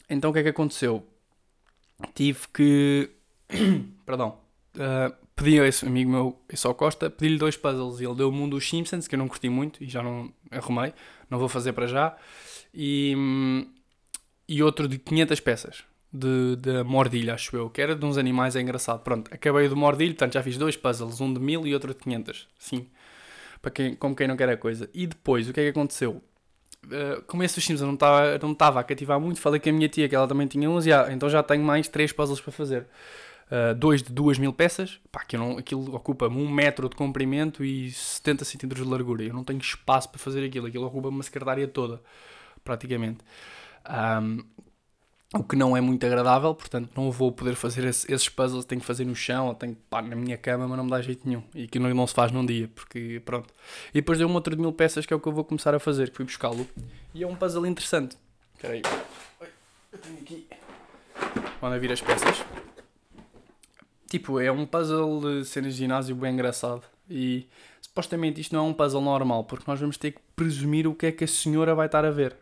então 0.09 0.31
o 0.31 0.33
que 0.33 0.41
é 0.41 0.43
que 0.43 0.51
aconteceu? 0.51 1.07
Tive 2.15 2.41
que. 2.53 3.11
Perdão. 4.05 4.39
Uh, 4.75 5.15
pedi 5.35 5.61
a 5.61 5.67
esse 5.67 5.87
amigo 5.87 6.11
meu, 6.11 6.41
esse 6.49 6.67
ao 6.67 6.75
Costa, 6.75 7.11
pedi-lhe 7.11 7.39
dois 7.39 7.57
puzzles. 7.57 8.01
Ele 8.01 8.15
deu-me 8.15 8.39
um 8.39 8.49
dos 8.49 8.69
Simpsons, 8.69 9.07
que 9.07 9.15
eu 9.15 9.19
não 9.19 9.29
curti 9.29 9.49
muito 9.49 9.83
e 9.83 9.89
já 9.89 10.03
não 10.03 10.33
arrumei, 10.51 10.93
não 11.31 11.39
vou 11.39 11.49
fazer 11.49 11.73
para 11.73 11.87
já. 11.87 12.17
E, 12.75 13.15
hum, 13.17 13.67
e 14.49 14.63
outro 14.63 14.89
de 14.89 14.99
500 14.99 15.41
peças 15.41 15.85
de, 16.13 16.57
de 16.57 16.83
mordilha, 16.83 17.35
acho 17.35 17.57
eu, 17.57 17.69
que 17.71 17.81
era 17.81 17.95
de 17.95 18.05
uns 18.05 18.17
animais, 18.17 18.57
é 18.57 18.61
engraçado. 18.61 19.03
Pronto, 19.03 19.33
acabei 19.33 19.69
do 19.69 19.77
mordilho, 19.77 20.15
portanto 20.15 20.35
já 20.35 20.43
fiz 20.43 20.57
dois 20.57 20.77
puzzles, 20.77 21.21
um 21.21 21.33
de 21.33 21.41
mil 21.41 21.67
e 21.67 21.75
outro 21.75 21.93
de 21.93 22.01
500. 22.01 22.49
Sim, 22.59 22.87
para 23.61 23.71
quem, 23.71 23.95
como 23.95 24.17
quem 24.17 24.27
não 24.27 24.37
quer 24.37 24.49
a 24.49 24.57
coisa. 24.57 24.89
E 24.95 25.07
depois, 25.07 25.49
o 25.49 25.53
que 25.53 25.61
é 25.61 25.65
que 25.65 25.71
aconteceu? 25.71 26.23
Uh, 26.87 27.23
como 27.27 27.43
esse 27.43 27.55
dos 27.55 27.65
Simpsons 27.65 27.87
não 27.87 27.95
estava 27.95 28.37
estava 28.37 28.81
a 28.81 28.85
cativar 28.85 29.21
muito, 29.21 29.41
falei 29.41 29.61
com 29.61 29.69
a 29.69 29.73
minha 29.73 29.89
tia 29.89 30.09
que 30.09 30.15
ela 30.15 30.27
também 30.27 30.47
tinha 30.47 30.69
uns, 30.71 30.87
e, 30.87 30.93
ah, 30.93 31.09
então 31.11 31.29
já 31.29 31.43
tenho 31.43 31.65
mais 31.65 31.89
três 31.89 32.13
puzzles 32.13 32.41
para 32.41 32.53
fazer. 32.53 32.87
Uh, 33.51 33.75
dois 33.77 34.03
de 34.03 34.13
duas 34.13 34.39
mil 34.39 34.53
peças, 34.53 34.99
pá, 35.13 35.25
que 35.25 35.37
não, 35.37 35.57
aquilo 35.59 35.95
ocupa-me 35.95 36.37
um 36.37 36.51
metro 36.51 36.89
de 36.89 36.97
comprimento 36.97 37.65
e 37.65 37.91
70 37.93 38.45
centímetros 38.45 38.85
de 38.85 38.91
largura. 38.91 39.23
Eu 39.23 39.35
não 39.35 39.45
tenho 39.45 39.61
espaço 39.61 40.09
para 40.09 40.19
fazer 40.19 40.45
aquilo, 40.45 40.67
aquilo 40.67 40.85
ocupa-me 40.87 41.15
uma 41.15 41.23
secretária 41.23 41.67
toda, 41.69 42.01
praticamente. 42.65 43.19
Um, 43.89 44.45
o 45.35 45.43
que 45.43 45.57
não 45.57 45.77
é 45.77 45.81
muito 45.81 46.07
agradável, 46.07 46.55
portanto 46.55 46.91
não 46.97 47.11
vou 47.11 47.33
poder 47.33 47.55
fazer 47.55 47.85
esses 47.85 48.29
puzzles, 48.29 48.65
tenho 48.65 48.81
que 48.81 48.87
fazer 48.87 49.05
no 49.05 49.15
chão, 49.15 49.49
ou 49.49 49.55
tenho 49.55 49.77
pá, 49.91 50.01
na 50.01 50.15
minha 50.15 50.37
cama, 50.37 50.69
mas 50.69 50.77
não 50.77 50.85
me 50.85 50.91
dá 50.91 51.01
jeito 51.01 51.27
nenhum. 51.27 51.43
E 51.55 51.67
que 51.67 51.79
não, 51.79 51.93
não 51.93 52.07
se 52.07 52.15
faz 52.15 52.31
num 52.31 52.47
dia, 52.47 52.71
porque 52.75 53.21
pronto. 53.25 53.53
E 53.91 53.95
depois 53.95 54.19
deu 54.19 54.29
um 54.29 54.35
outro 54.35 54.55
de 54.55 54.61
mil 54.61 54.73
peças 54.73 55.05
que 55.05 55.13
é 55.13 55.17
o 55.17 55.21
que 55.21 55.27
eu 55.27 55.33
vou 55.33 55.45
começar 55.45 55.75
a 55.75 55.81
fazer, 55.81 56.11
que 56.11 56.17
fui 56.17 56.25
buscá-lo. 56.25 56.67
E 57.15 57.23
é 57.23 57.27
um 57.27 57.35
puzzle 57.35 57.67
interessante. 57.67 58.17
Espera 58.55 58.75
aí. 58.75 58.83
Eu 59.93 59.99
tenho 59.99 60.19
aqui. 60.21 60.47
Onde 61.61 61.79
vir 61.79 61.93
as 61.93 62.01
peças. 62.01 62.45
Tipo, 64.09 64.39
é 64.39 64.53
um 64.53 64.65
puzzle 64.65 65.21
de 65.21 65.45
cenas 65.45 65.75
de 65.75 65.81
ginásio 65.81 66.15
bem 66.15 66.33
engraçado. 66.33 66.83
E 67.11 67.49
supostamente 67.83 68.41
isto 68.41 68.55
não 68.55 68.67
é 68.67 68.69
um 68.69 68.73
puzzle 68.73 69.01
normal, 69.01 69.45
porque 69.45 69.65
nós 69.67 69.81
vamos 69.81 69.97
ter 69.97 70.13
que 70.13 70.21
presumir 70.37 70.87
o 70.87 70.95
que 70.95 71.07
é 71.07 71.13
que 71.13 71.25
a 71.25 71.29
senhora 71.29 71.75
vai 71.75 71.87
estar 71.87 72.05
a 72.05 72.11
ver. 72.11 72.37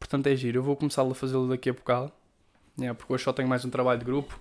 Portanto 0.00 0.26
é 0.26 0.34
giro. 0.34 0.58
Eu 0.58 0.62
vou 0.62 0.74
começar 0.74 1.02
a 1.02 1.14
fazê-lo 1.14 1.48
daqui 1.48 1.70
a 1.70 1.72
bocado. 1.72 2.10
Yeah, 2.78 2.96
porque 2.96 3.12
hoje 3.12 3.22
só 3.22 3.32
tenho 3.32 3.48
mais 3.48 3.64
um 3.64 3.70
trabalho 3.70 3.98
de 3.98 4.04
grupo. 4.04 4.40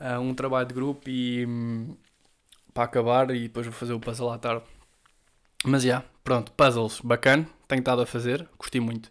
Uh, 0.00 0.20
um 0.20 0.32
trabalho 0.32 0.66
de 0.66 0.72
grupo 0.72 1.10
e 1.10 1.44
um, 1.44 1.96
para 2.72 2.84
acabar 2.84 3.30
e 3.32 3.42
depois 3.42 3.66
vou 3.66 3.74
fazer 3.74 3.92
o 3.92 4.00
puzzle 4.00 4.30
à 4.30 4.38
tarde. 4.38 4.64
Mas 5.64 5.82
já, 5.82 5.88
yeah, 5.88 6.06
pronto, 6.24 6.52
puzzles, 6.52 7.00
bacana, 7.00 7.46
tenho 7.68 7.80
estado 7.80 8.00
a 8.00 8.06
fazer, 8.06 8.48
gostei 8.56 8.80
muito. 8.80 9.10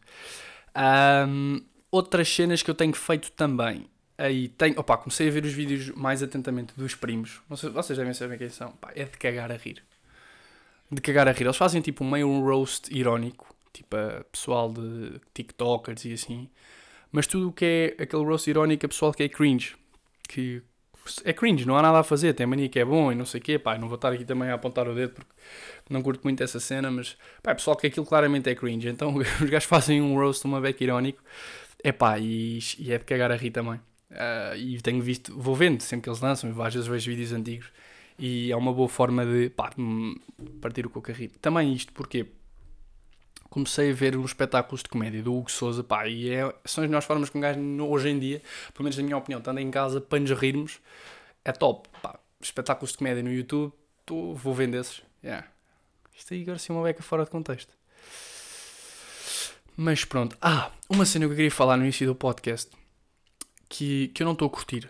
Um, 0.76 1.62
outras 1.92 2.28
cenas 2.28 2.64
que 2.64 2.72
eu 2.72 2.76
tenho 2.76 2.94
feito 2.94 3.32
também. 3.34 3.88
Aí 4.18 4.48
tenho, 4.50 4.80
opa, 4.80 4.98
comecei 4.98 5.28
a 5.28 5.32
ver 5.32 5.46
os 5.46 5.54
vídeos 5.54 5.92
mais 5.92 6.24
atentamente 6.24 6.74
dos 6.76 6.96
primos. 6.96 7.40
Vocês 7.48 7.98
devem 7.98 8.14
saber 8.14 8.38
quem 8.38 8.50
são. 8.50 8.72
Pá, 8.72 8.92
é 8.96 9.04
de 9.04 9.18
cagar 9.18 9.52
a 9.52 9.56
rir. 9.56 9.84
De 10.92 11.00
cagar 11.02 11.28
a 11.28 11.32
rir. 11.32 11.44
Eles 11.44 11.56
fazem 11.56 11.82
tipo 11.82 12.04
meio 12.04 12.28
um 12.28 12.44
roast 12.44 12.94
irónico 12.94 13.56
tipo 13.74 13.96
a 13.96 14.24
pessoal 14.32 14.72
de 14.72 15.20
TikTokers 15.34 16.06
e 16.06 16.14
assim. 16.14 16.50
Mas 17.12 17.28
tudo 17.28 17.50
o 17.50 17.52
que 17.52 17.96
é 17.98 18.04
aquele 18.04 18.24
roast 18.24 18.50
irónico 18.50 18.86
a 18.86 18.90
pessoal 18.90 19.14
que 19.14 19.24
é 19.24 19.30
cringe. 19.30 19.76
Que 20.28 20.62
é 21.24 21.34
cringe, 21.34 21.66
não 21.66 21.76
há 21.76 21.82
nada 21.82 22.00
a 22.00 22.04
fazer, 22.04 22.34
tem 22.34 22.46
mania 22.46 22.70
que 22.70 22.80
é 22.80 22.86
bom 22.86 23.12
e 23.12 23.16
não 23.16 23.26
sei 23.26 23.40
o 23.40 23.44
quê, 23.44 23.58
pá, 23.58 23.78
não 23.78 23.88
vou 23.88 23.96
estar 23.96 24.12
aqui 24.12 24.24
também 24.26 24.50
a 24.50 24.54
apontar 24.54 24.88
o 24.88 24.94
dedo 24.94 25.14
porque 25.14 25.30
não 25.90 26.02
curto 26.02 26.22
muito 26.24 26.44
essa 26.44 26.60
cena, 26.60 26.92
mas 26.92 27.18
pá, 27.42 27.52
é 27.52 27.56
pessoal 27.56 27.76
que 27.76 27.88
aquilo 27.88 28.06
claramente 28.06 28.50
é 28.50 28.56
cringe, 28.56 28.88
então 28.88 29.16
os 29.18 29.50
gajos 29.50 29.68
fazem 29.68 30.02
um 30.02 30.16
roast, 30.16 30.46
uma 30.46 30.62
beca 30.62 30.84
irónico, 30.84 31.24
é 31.84 31.92
pá, 31.92 32.20
e, 32.20 32.60
e, 32.78 32.92
é 32.92 32.98
de 32.98 33.06
cagar 33.06 33.32
a 33.32 33.36
rir 33.36 33.52
também. 33.52 33.80
Uh, 34.12 34.56
e 34.58 34.82
tenho 34.82 35.02
visto, 35.02 35.36
vou 35.40 35.56
vendo 35.56 35.82
sempre 35.82 36.04
que 36.04 36.10
eles 36.10 36.20
lançam, 36.20 36.50
às 36.62 36.74
vezes 36.74 36.88
vejo 36.88 37.12
vídeos 37.12 37.32
antigos 37.32 37.72
e 38.18 38.52
é 38.52 38.56
uma 38.56 38.74
boa 38.74 38.90
forma 38.90 39.26
de, 39.26 39.50
pá, 39.50 39.72
partir 40.62 40.86
o 40.86 41.00
rir. 41.12 41.32
Também 41.42 41.74
isto 41.74 41.94
porque 41.94 42.26
comecei 43.50 43.92
a 43.92 43.94
ver 43.94 44.16
uns 44.16 44.32
espetáculos 44.32 44.84
de 44.84 44.90
comédia 44.90 45.22
do 45.22 45.34
Hugo 45.34 45.52
Souza, 45.52 45.84
pá, 45.84 46.08
e 46.08 46.30
é, 46.30 46.54
são 46.66 46.84
as 46.84 46.90
melhores 46.90 47.06
formas 47.06 47.30
que 47.30 47.38
um 47.38 47.42
gajo 47.42 47.60
hoje 47.84 48.10
em 48.10 48.20
dia, 48.20 48.42
pelo 48.74 48.84
menos 48.84 48.98
na 48.98 49.04
minha 49.04 49.18
opinião, 49.18 49.40
estando 49.40 49.60
em 49.60 49.72
casa 49.72 50.00
para 50.00 50.20
nos 50.20 50.32
rirmos, 50.32 50.80
é 51.44 51.52
top, 51.52 51.90
pá. 52.02 52.20
Espetáculos 52.42 52.92
de 52.92 52.98
comédia 52.98 53.22
no 53.22 53.32
YouTube, 53.32 53.74
tô, 54.06 54.34
vou 54.34 54.54
vender 54.54 54.80
esses. 54.80 55.02
Yeah. 55.24 55.46
Isto 56.16 56.34
aí 56.34 56.42
agora 56.44 56.58
sim 56.60 56.72
é 56.72 56.76
uma 56.76 56.84
beca 56.84 57.04
fora 57.04 57.26
de 57.26 57.30
contexto. 57.30 57.74
Mas 59.76 60.04
pronto. 60.04 60.38
Ah, 60.42 60.72
uma 60.90 61.06
cena 61.06 61.26
que 61.26 61.32
eu 61.32 61.36
queria 61.36 61.52
falar 61.52 61.78
no 61.78 61.84
início 61.84 62.06
do 62.06 62.14
podcast 62.14 62.70
que, 63.70 64.10
que 64.10 64.24
eu 64.24 64.26
não 64.26 64.34
estou 64.34 64.48
a 64.48 64.50
curtir. 64.50 64.90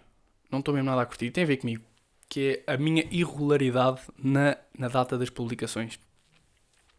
Não 0.52 0.60
estou 0.60 0.74
mesmo 0.74 0.90
nada 0.90 1.04
a 1.04 1.06
curtir. 1.06 1.30
Tem 1.30 1.44
a 1.44 1.48
ver 1.48 1.58
comigo. 1.58 1.84
Que 2.28 2.64
é 2.66 2.74
a 2.74 2.78
minha 2.78 3.04
irregularidade 3.12 4.02
na, 4.18 4.58
na 4.78 4.88
data 4.88 5.18
das 5.18 5.30
publicações. 5.30 6.00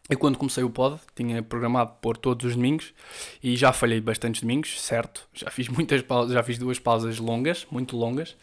Eu 0.09 0.17
quando 0.17 0.37
comecei 0.37 0.63
o 0.63 0.69
pod 0.69 0.99
tinha 1.15 1.41
programado 1.41 1.93
por 2.01 2.17
todos 2.17 2.45
os 2.45 2.55
domingos 2.55 2.93
e 3.41 3.55
já 3.55 3.71
falhei 3.71 4.01
bastantes 4.01 4.41
domingos, 4.41 4.81
certo? 4.81 5.27
Já 5.33 5.49
fiz 5.49 5.69
muitas 5.69 6.01
pausas, 6.01 6.33
já 6.33 6.43
fiz 6.43 6.57
duas 6.57 6.79
pausas 6.79 7.17
longas, 7.17 7.65
muito 7.71 7.95
longas. 7.95 8.35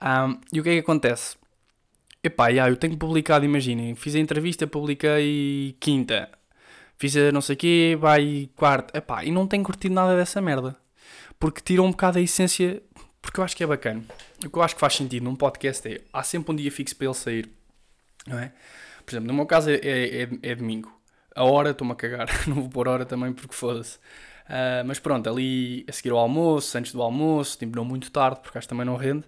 Um, 0.00 0.38
e 0.52 0.60
o 0.60 0.62
que 0.62 0.70
é 0.70 0.72
que 0.74 0.80
acontece? 0.80 1.36
Epá, 2.22 2.48
yeah, 2.48 2.72
eu 2.72 2.76
tenho 2.76 2.96
publicado, 2.96 3.44
imaginem, 3.44 3.94
fiz 3.94 4.14
a 4.14 4.18
entrevista, 4.18 4.66
publiquei 4.66 5.76
quinta, 5.78 6.30
fiz 6.96 7.14
a 7.16 7.30
não 7.30 7.42
sei 7.42 7.54
o 7.54 7.58
quê, 7.58 7.98
vai 8.00 8.48
quarta, 8.56 8.96
epá, 8.96 9.22
e 9.24 9.30
não 9.30 9.46
tenho 9.46 9.62
curtido 9.62 9.94
nada 9.94 10.16
dessa 10.16 10.40
merda. 10.40 10.74
Porque 11.38 11.60
tira 11.60 11.82
um 11.82 11.90
bocado 11.90 12.18
a 12.18 12.22
essência, 12.22 12.82
porque 13.20 13.40
eu 13.40 13.44
acho 13.44 13.54
que 13.54 13.62
é 13.62 13.66
bacana. 13.66 14.02
O 14.44 14.48
que 14.48 14.56
eu 14.56 14.62
acho 14.62 14.74
que 14.74 14.80
faz 14.80 14.94
sentido 14.94 15.24
num 15.24 15.36
podcast 15.36 15.86
é, 15.86 16.00
há 16.12 16.22
sempre 16.22 16.52
um 16.52 16.56
dia 16.56 16.72
fixo 16.72 16.96
para 16.96 17.06
ele 17.08 17.14
sair, 17.14 17.50
não 18.26 18.38
é? 18.38 18.52
Por 19.04 19.12
exemplo, 19.12 19.28
no 19.28 19.34
meu 19.34 19.46
caso 19.46 19.70
é, 19.70 19.74
é, 19.74 20.22
é, 20.22 20.28
é 20.42 20.54
domingo. 20.54 20.92
A 21.34 21.44
hora 21.44 21.70
estou-me 21.70 21.92
a 21.92 21.96
cagar, 21.96 22.28
não 22.46 22.56
vou 22.56 22.68
pôr 22.68 22.88
hora 22.88 23.04
também 23.04 23.32
porque 23.32 23.54
foda-se. 23.54 23.98
Uh, 24.44 24.84
mas 24.86 24.98
pronto, 24.98 25.28
ali 25.28 25.84
a 25.88 25.92
seguir 25.92 26.10
ao 26.10 26.18
almoço, 26.18 26.76
antes 26.76 26.92
do 26.92 27.02
almoço, 27.02 27.58
tipo, 27.58 27.74
não 27.76 27.84
muito 27.84 28.10
tarde, 28.10 28.40
porque 28.42 28.58
acho 28.58 28.66
que 28.66 28.70
também 28.70 28.86
não 28.86 28.96
rende. 28.96 29.24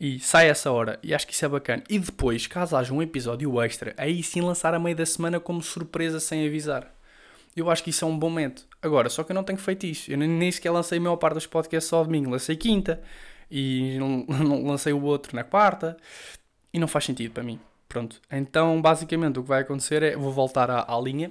E 0.00 0.18
sai 0.20 0.48
essa 0.48 0.70
hora, 0.70 0.98
e 1.02 1.14
acho 1.14 1.26
que 1.26 1.32
isso 1.34 1.44
é 1.44 1.48
bacana. 1.48 1.82
E 1.88 1.98
depois, 1.98 2.46
caso 2.46 2.76
haja 2.76 2.92
um 2.92 3.02
episódio 3.02 3.60
extra, 3.62 3.94
aí 3.96 4.22
sim 4.22 4.40
lançar 4.40 4.74
a 4.74 4.78
meio 4.78 4.96
da 4.96 5.06
semana 5.06 5.38
como 5.40 5.62
surpresa 5.62 6.20
sem 6.20 6.46
avisar. 6.46 6.92
Eu 7.54 7.70
acho 7.70 7.84
que 7.84 7.90
isso 7.90 8.04
é 8.04 8.08
um 8.08 8.18
bom 8.18 8.30
momento. 8.30 8.66
Agora, 8.80 9.08
só 9.10 9.22
que 9.22 9.32
eu 9.32 9.34
não 9.34 9.44
tenho 9.44 9.58
feito 9.58 9.84
isso. 9.86 10.10
Eu 10.10 10.16
nem 10.16 10.50
sequer 10.50 10.70
lancei 10.70 10.98
a 10.98 11.00
maior 11.00 11.16
parte 11.16 11.34
dos 11.34 11.46
podcasts 11.46 11.88
só 11.88 12.02
domingo. 12.02 12.30
Lancei 12.30 12.56
quinta 12.56 13.00
e 13.50 13.98
não, 13.98 14.24
não 14.42 14.64
lancei 14.64 14.92
o 14.92 15.02
outro 15.02 15.36
na 15.36 15.44
quarta. 15.44 15.96
E 16.72 16.78
não 16.78 16.88
faz 16.88 17.04
sentido 17.04 17.32
para 17.32 17.42
mim. 17.42 17.60
Pronto. 17.92 18.18
Então, 18.30 18.80
basicamente, 18.80 19.38
o 19.38 19.42
que 19.42 19.48
vai 19.50 19.60
acontecer 19.60 20.02
é 20.02 20.16
vou 20.16 20.32
voltar 20.32 20.70
à, 20.70 20.80
à 20.88 20.98
linha. 20.98 21.30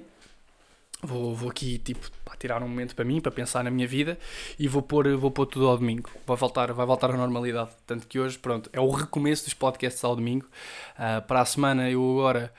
Vou, 1.02 1.34
vou 1.34 1.50
aqui, 1.50 1.76
tipo, 1.78 2.08
tirar 2.38 2.62
um 2.62 2.68
momento 2.68 2.94
para 2.94 3.04
mim, 3.04 3.20
para 3.20 3.32
pensar 3.32 3.64
na 3.64 3.70
minha 3.70 3.88
vida 3.88 4.16
e 4.56 4.68
vou 4.68 4.80
pôr, 4.80 5.16
vou 5.16 5.28
pôr 5.28 5.46
tudo 5.46 5.66
ao 5.66 5.76
domingo. 5.76 6.08
Vai 6.24 6.36
voltar, 6.36 6.72
vai 6.72 6.86
voltar 6.86 7.10
à 7.10 7.16
normalidade. 7.16 7.70
Tanto 7.84 8.06
que 8.06 8.20
hoje, 8.20 8.38
pronto, 8.38 8.70
é 8.72 8.78
o 8.78 8.88
recomeço 8.90 9.42
dos 9.44 9.54
podcasts 9.54 10.04
ao 10.04 10.14
domingo. 10.14 10.46
Uh, 10.94 11.20
para 11.26 11.40
a 11.40 11.44
semana, 11.44 11.90
eu 11.90 12.00
agora 12.12 12.54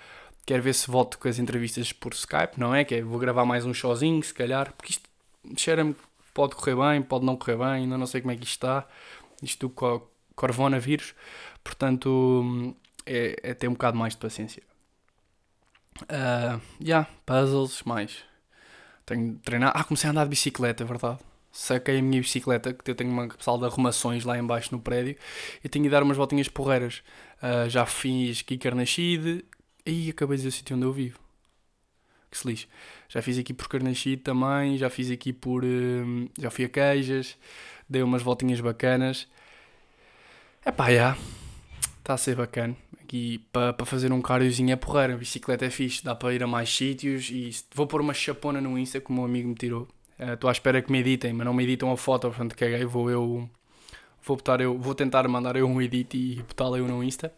quero 0.46 0.62
ver 0.62 0.74
se 0.74 0.92
volto 0.92 1.18
com 1.18 1.30
as 1.30 1.40
entrevistas 1.40 1.94
por 1.94 2.12
Skype, 2.12 2.60
não 2.60 2.76
é? 2.76 2.84
Que 2.84 2.96
é, 2.96 3.02
vou 3.02 3.18
gravar 3.18 3.46
mais 3.46 3.66
um 3.66 3.74
showzinho, 3.74 4.22
se 4.22 4.34
calhar, 4.34 4.74
porque 4.74 4.92
isto 4.92 5.10
cheira-me 5.56 5.96
pode 6.34 6.56
correr 6.56 6.76
bem, 6.76 7.02
pode 7.02 7.24
não 7.24 7.38
correr 7.38 7.56
bem, 7.56 7.84
ainda 7.84 7.98
não 7.98 8.06
sei 8.06 8.20
como 8.20 8.34
é 8.34 8.36
que 8.36 8.44
isto 8.44 8.52
está. 8.52 8.86
Isto 9.42 9.70
do 9.70 10.10
coronavírus. 10.36 11.16
Portanto 11.64 12.76
é, 13.06 13.36
é 13.44 13.54
ter 13.54 13.68
um 13.68 13.74
bocado 13.74 13.98
mais 13.98 14.14
de 14.14 14.20
paciência. 14.20 14.64
Uh, 16.04 16.60
yeah, 16.82 17.08
puzzles, 17.26 17.84
mais. 17.84 18.24
Tenho 19.06 19.34
de 19.34 19.40
treinar. 19.40 19.72
Ah, 19.76 19.84
comecei 19.84 20.08
a 20.08 20.12
andar 20.12 20.24
de 20.24 20.30
bicicleta, 20.30 20.84
é 20.84 20.86
verdade. 20.86 21.20
Saquei 21.52 22.00
a 22.00 22.02
minha 22.02 22.22
bicicleta, 22.22 22.74
que 22.74 22.90
eu 22.90 22.96
tenho 22.96 23.12
uma 23.12 23.30
sala 23.40 23.60
de 23.60 23.66
arrumações 23.66 24.24
lá 24.24 24.38
embaixo 24.38 24.70
no 24.72 24.82
prédio, 24.82 25.16
e 25.64 25.70
tenho 25.70 25.84
de 25.84 25.92
dar 25.92 26.02
umas 26.02 26.18
voltinhas 26.18 26.48
porreiras. 26.48 27.04
Uh, 27.38 27.70
já 27.70 27.86
fiz 27.86 28.42
aqui 28.42 28.58
Carnachide 28.58 29.46
e 29.86 30.10
acabei 30.10 30.38
de 30.38 30.44
dizer 30.44 30.50
o 30.50 30.52
sítio 30.58 30.76
onde 30.76 30.86
eu 30.86 30.94
vivo. 30.94 31.20
Que 32.32 32.38
se 32.38 32.48
lixe. 32.48 32.68
Já 33.08 33.22
fiz 33.22 33.38
aqui 33.38 33.54
por 33.54 33.68
Carnachide 33.68 34.24
também, 34.24 34.78
já 34.78 34.90
fiz 34.90 35.12
aqui 35.12 35.32
por. 35.32 35.64
Uh, 35.64 36.30
já 36.40 36.50
fui 36.50 36.66
a 36.66 36.70
Queijas, 36.70 37.38
dei 37.88 38.02
umas 38.02 38.24
voltinhas 38.24 38.60
bacanas. 38.60 39.28
É 40.66 40.72
pá, 40.72 40.92
já. 40.92 41.16
Está 42.00 42.16
a 42.16 42.18
ser 42.18 42.36
bacana 42.36 42.76
aqui 43.14 43.38
para 43.52 43.74
pa 43.74 43.86
fazer 43.86 44.12
um 44.12 44.22
cardiozinho 44.22 44.72
é 44.72 44.76
porreira. 44.76 45.14
A 45.14 45.18
bicicleta 45.18 45.66
é 45.66 45.70
fixe, 45.70 46.04
dá 46.04 46.16
para 46.16 46.34
ir 46.34 46.44
a 46.44 46.48
mais 46.48 46.76
sítios 46.76 47.30
e 47.30 47.52
vou 47.76 47.86
pôr 47.86 48.02
uma 48.02 48.14
chapona 48.14 48.60
no 48.60 48.78
Insta 48.78 49.00
que 49.00 49.12
o 49.12 49.14
meu 49.14 49.26
amigo 49.26 49.48
me 49.48 49.56
tirou. 49.56 49.88
Estou 50.18 50.48
uh, 50.48 50.50
à 50.50 50.52
espera 50.52 50.82
que 50.82 50.92
me 50.92 51.00
editem, 51.00 51.34
mas 51.34 51.46
não 51.46 51.54
me 51.54 51.64
editam 51.64 51.92
a 51.92 51.98
foto, 51.98 52.28
portanto 52.28 52.56
caguei, 52.56 52.86
vou 52.86 53.10
eu 53.10 53.50
vou 54.24 54.38
botar 54.38 54.62
eu, 54.62 54.78
vou 54.78 54.96
tentar 54.96 55.28
mandar 55.28 55.56
eu 55.56 55.68
um 55.68 55.82
edit 55.82 56.18
e 56.18 56.42
botá-la 56.42 56.78
eu 56.78 56.88
no 56.88 57.04
Insta. 57.04 57.32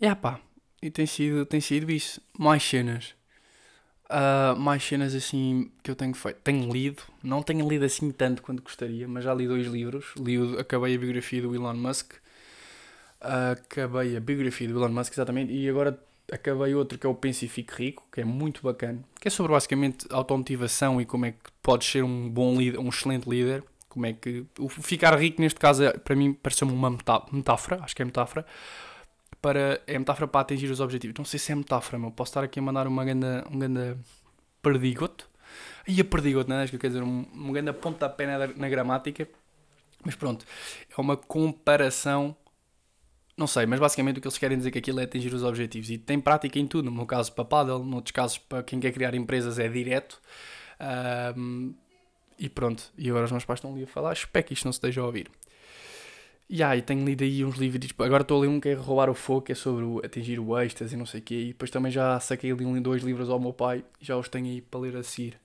E 0.00 0.04
yeah, 0.04 0.20
pá, 0.20 0.40
e 0.82 0.90
tem 0.90 1.06
sido, 1.06 1.46
tem 1.46 1.60
sido 1.60 1.90
isso. 1.90 2.20
Mais 2.38 2.62
cenas. 2.62 3.14
Uh, 4.10 4.58
mais 4.58 4.82
cenas 4.82 5.14
assim 5.14 5.70
que 5.82 5.90
eu 5.90 5.94
tenho 5.94 6.14
feito. 6.14 6.40
Tenho 6.42 6.70
lido, 6.70 7.02
não 7.22 7.42
tenho 7.42 7.66
lido 7.68 7.84
assim 7.84 8.10
tanto 8.10 8.42
quanto 8.42 8.62
gostaria, 8.62 9.06
mas 9.06 9.24
já 9.24 9.32
li 9.32 9.46
dois 9.46 9.66
livros. 9.66 10.12
Li, 10.18 10.36
acabei 10.58 10.96
a 10.96 10.98
biografia 10.98 11.40
do 11.40 11.54
Elon 11.54 11.74
Musk 11.74 12.14
acabei 13.20 14.16
a 14.16 14.20
biografia 14.20 14.68
do 14.68 14.78
Elon 14.78 14.88
Musk, 14.90 15.12
exatamente, 15.12 15.52
e 15.52 15.68
agora 15.68 15.98
acabei 16.32 16.74
outro 16.74 16.98
que 16.98 17.06
é 17.06 17.10
o 17.10 17.14
Pense 17.14 17.44
e 17.44 17.48
Fique 17.48 17.74
Rico, 17.74 18.06
que 18.12 18.20
é 18.20 18.24
muito 18.24 18.62
bacana, 18.62 19.00
que 19.20 19.28
é 19.28 19.30
sobre 19.30 19.52
basicamente 19.52 20.06
automotivação 20.10 21.00
e 21.00 21.04
como 21.04 21.26
é 21.26 21.32
que 21.32 21.50
podes 21.62 21.88
ser 21.88 22.04
um 22.04 22.28
bom 22.28 22.56
líder, 22.56 22.78
um 22.78 22.88
excelente 22.88 23.28
líder, 23.28 23.64
como 23.88 24.06
é 24.06 24.12
que 24.12 24.46
o 24.58 24.68
ficar 24.68 25.18
rico 25.18 25.40
neste 25.40 25.58
caso 25.58 25.82
é, 25.82 25.92
para 25.92 26.14
mim 26.14 26.32
pareceu-me 26.32 26.72
uma 26.72 26.96
metáfora, 27.32 27.80
acho 27.82 27.94
que 27.94 28.02
é 28.02 28.04
metáfora, 28.04 28.46
para, 29.40 29.80
é 29.86 29.98
metáfora 29.98 30.28
para 30.28 30.40
atingir 30.40 30.70
os 30.70 30.80
objetivos. 30.80 31.16
Não 31.16 31.24
sei 31.24 31.38
se 31.38 31.52
é 31.52 31.54
metáfora, 31.54 31.98
mas 31.98 32.12
posso 32.14 32.30
estar 32.30 32.44
aqui 32.44 32.58
a 32.60 32.62
mandar 32.62 32.86
uma 32.86 33.04
grande, 33.04 33.26
um 33.50 33.58
grande 33.58 33.96
perdigoto. 34.62 35.28
E 35.88 36.00
a 36.00 36.04
perdigoto, 36.04 36.48
não 36.48 36.56
é? 36.56 36.62
Acho 36.62 36.72
que 36.72 36.78
quer 36.78 36.88
dizer 36.88 37.02
um, 37.02 37.26
um 37.34 37.52
grande 37.52 37.72
pontapé 37.72 38.26
na, 38.26 38.46
na 38.46 38.68
gramática. 38.68 39.26
Mas 40.04 40.14
pronto, 40.14 40.44
é 40.96 41.00
uma 41.00 41.16
comparação 41.16 42.36
não 43.40 43.46
sei, 43.46 43.64
mas 43.64 43.80
basicamente 43.80 44.18
o 44.18 44.20
que 44.20 44.28
eles 44.28 44.36
querem 44.36 44.58
dizer 44.58 44.70
que 44.70 44.78
aquilo 44.78 45.00
é 45.00 45.04
atingir 45.04 45.32
os 45.32 45.42
objetivos. 45.42 45.88
E 45.88 45.96
tem 45.96 46.20
prática 46.20 46.58
em 46.58 46.66
tudo. 46.66 46.84
No 46.84 46.92
meu 46.92 47.06
caso, 47.06 47.32
para 47.32 47.42
paddle, 47.42 47.82
noutros 47.82 48.12
casos, 48.12 48.36
para 48.36 48.62
quem 48.62 48.78
quer 48.78 48.92
criar 48.92 49.14
empresas, 49.14 49.58
é 49.58 49.66
direto. 49.66 50.20
Um, 51.34 51.74
e 52.38 52.50
pronto. 52.50 52.92
E 52.98 53.08
agora 53.08 53.24
os 53.24 53.30
meus 53.30 53.44
pais 53.46 53.56
estão 53.56 53.72
ali 53.72 53.84
a 53.84 53.86
falar. 53.86 54.12
Espero 54.12 54.44
que 54.44 54.52
isto 54.52 54.66
não 54.66 54.72
se 54.72 54.76
esteja 54.76 55.00
a 55.00 55.06
ouvir. 55.06 55.30
E 56.50 56.62
aí, 56.62 56.82
tenho 56.82 57.02
lido 57.02 57.24
aí 57.24 57.42
uns 57.42 57.56
livros. 57.56 57.88
Agora 57.98 58.20
estou 58.20 58.36
a 58.36 58.40
ler 58.42 58.48
um 58.48 58.60
que 58.60 58.68
é 58.68 58.74
Roubar 58.74 59.08
o 59.08 59.14
Fogo, 59.14 59.42
que 59.42 59.52
é 59.52 59.54
sobre 59.54 59.84
o, 59.84 60.02
atingir 60.04 60.38
o 60.38 60.58
êxtase 60.58 60.94
e 60.94 60.98
não 60.98 61.06
sei 61.06 61.20
o 61.20 61.22
quê. 61.22 61.34
E 61.36 61.46
depois 61.48 61.70
também 61.70 61.90
já 61.90 62.20
saquei 62.20 62.52
ali 62.52 62.80
dois 62.80 63.02
livros 63.02 63.30
ao 63.30 63.40
meu 63.40 63.54
pai. 63.54 63.82
E 64.02 64.04
já 64.04 64.18
os 64.18 64.28
tenho 64.28 64.46
aí 64.46 64.60
para 64.60 64.80
ler 64.80 64.96
a 64.98 65.02
seguir. 65.02 65.40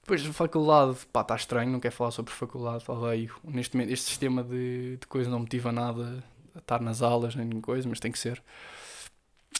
Depois, 0.00 0.24
faculdade, 0.24 0.96
pá, 1.12 1.20
está 1.20 1.36
estranho. 1.36 1.70
Não 1.70 1.80
quero 1.80 1.94
falar 1.94 2.10
sobre 2.10 2.32
faculdade. 2.32 2.84
Odeio. 2.88 3.34
Neste 3.44 3.76
momento, 3.76 3.92
este 3.92 4.06
sistema 4.06 4.42
de, 4.42 4.96
de 4.96 5.06
coisa 5.06 5.28
não 5.28 5.40
motiva 5.40 5.70
nada 5.70 6.24
estar 6.58 6.80
nas 6.80 7.02
aulas 7.02 7.34
nem 7.34 7.60
coisa, 7.60 7.88
mas 7.88 8.00
tem 8.00 8.12
que 8.12 8.18
ser. 8.18 8.42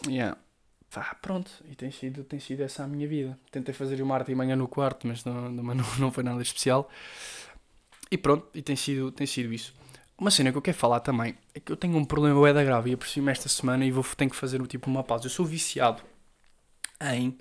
Yeah. 0.07 0.37
Pá, 0.91 1.15
pronto, 1.21 1.51
e 1.71 1.75
tem 1.75 1.91
sido, 1.91 2.25
tem 2.25 2.41
sido 2.41 2.63
essa 2.63 2.85
a 2.85 2.87
minha 2.87 3.07
vida. 3.07 3.39
Tentei 3.51 3.75
fazer 3.75 4.01
o 4.01 4.07
Marte 4.07 4.33
e 4.33 4.35
manhã 4.35 4.57
no 4.57 4.67
quarto, 4.67 5.07
mas 5.07 5.25
não, 5.25 5.51
não, 5.51 5.75
não 5.99 6.11
foi 6.11 6.25
nada 6.25 6.41
especial. 6.41 6.91
E 8.11 8.17
pronto, 8.17 8.49
e 8.55 8.63
tem 8.63 8.75
sido, 8.75 9.13
tem 9.13 9.27
sido 9.27 9.53
isso. 9.53 9.75
Uma 10.17 10.31
cena 10.31 10.51
que 10.51 10.59
eu 10.59 10.63
quero 10.63 10.77
falar 10.77 11.01
também 11.01 11.37
é 11.55 11.61
que 11.61 11.71
eu 11.71 11.77
tenho 11.77 11.97
um 11.97 12.05
problema 12.05 12.49
é 12.49 12.53
da 12.53 12.65
grave 12.65 12.91
e 12.91 12.95
apercebi-me 12.95 13.31
esta 13.31 13.49
semana 13.49 13.85
e 13.85 13.91
vou, 13.91 14.05
tenho 14.17 14.31
que 14.31 14.37
fazer 14.37 14.65
tipo 14.67 14.91
uma 14.91 15.05
pausa. 15.05 15.27
Eu 15.27 15.31
sou 15.31 15.47
viciado 15.47 16.03
em. 17.01 17.39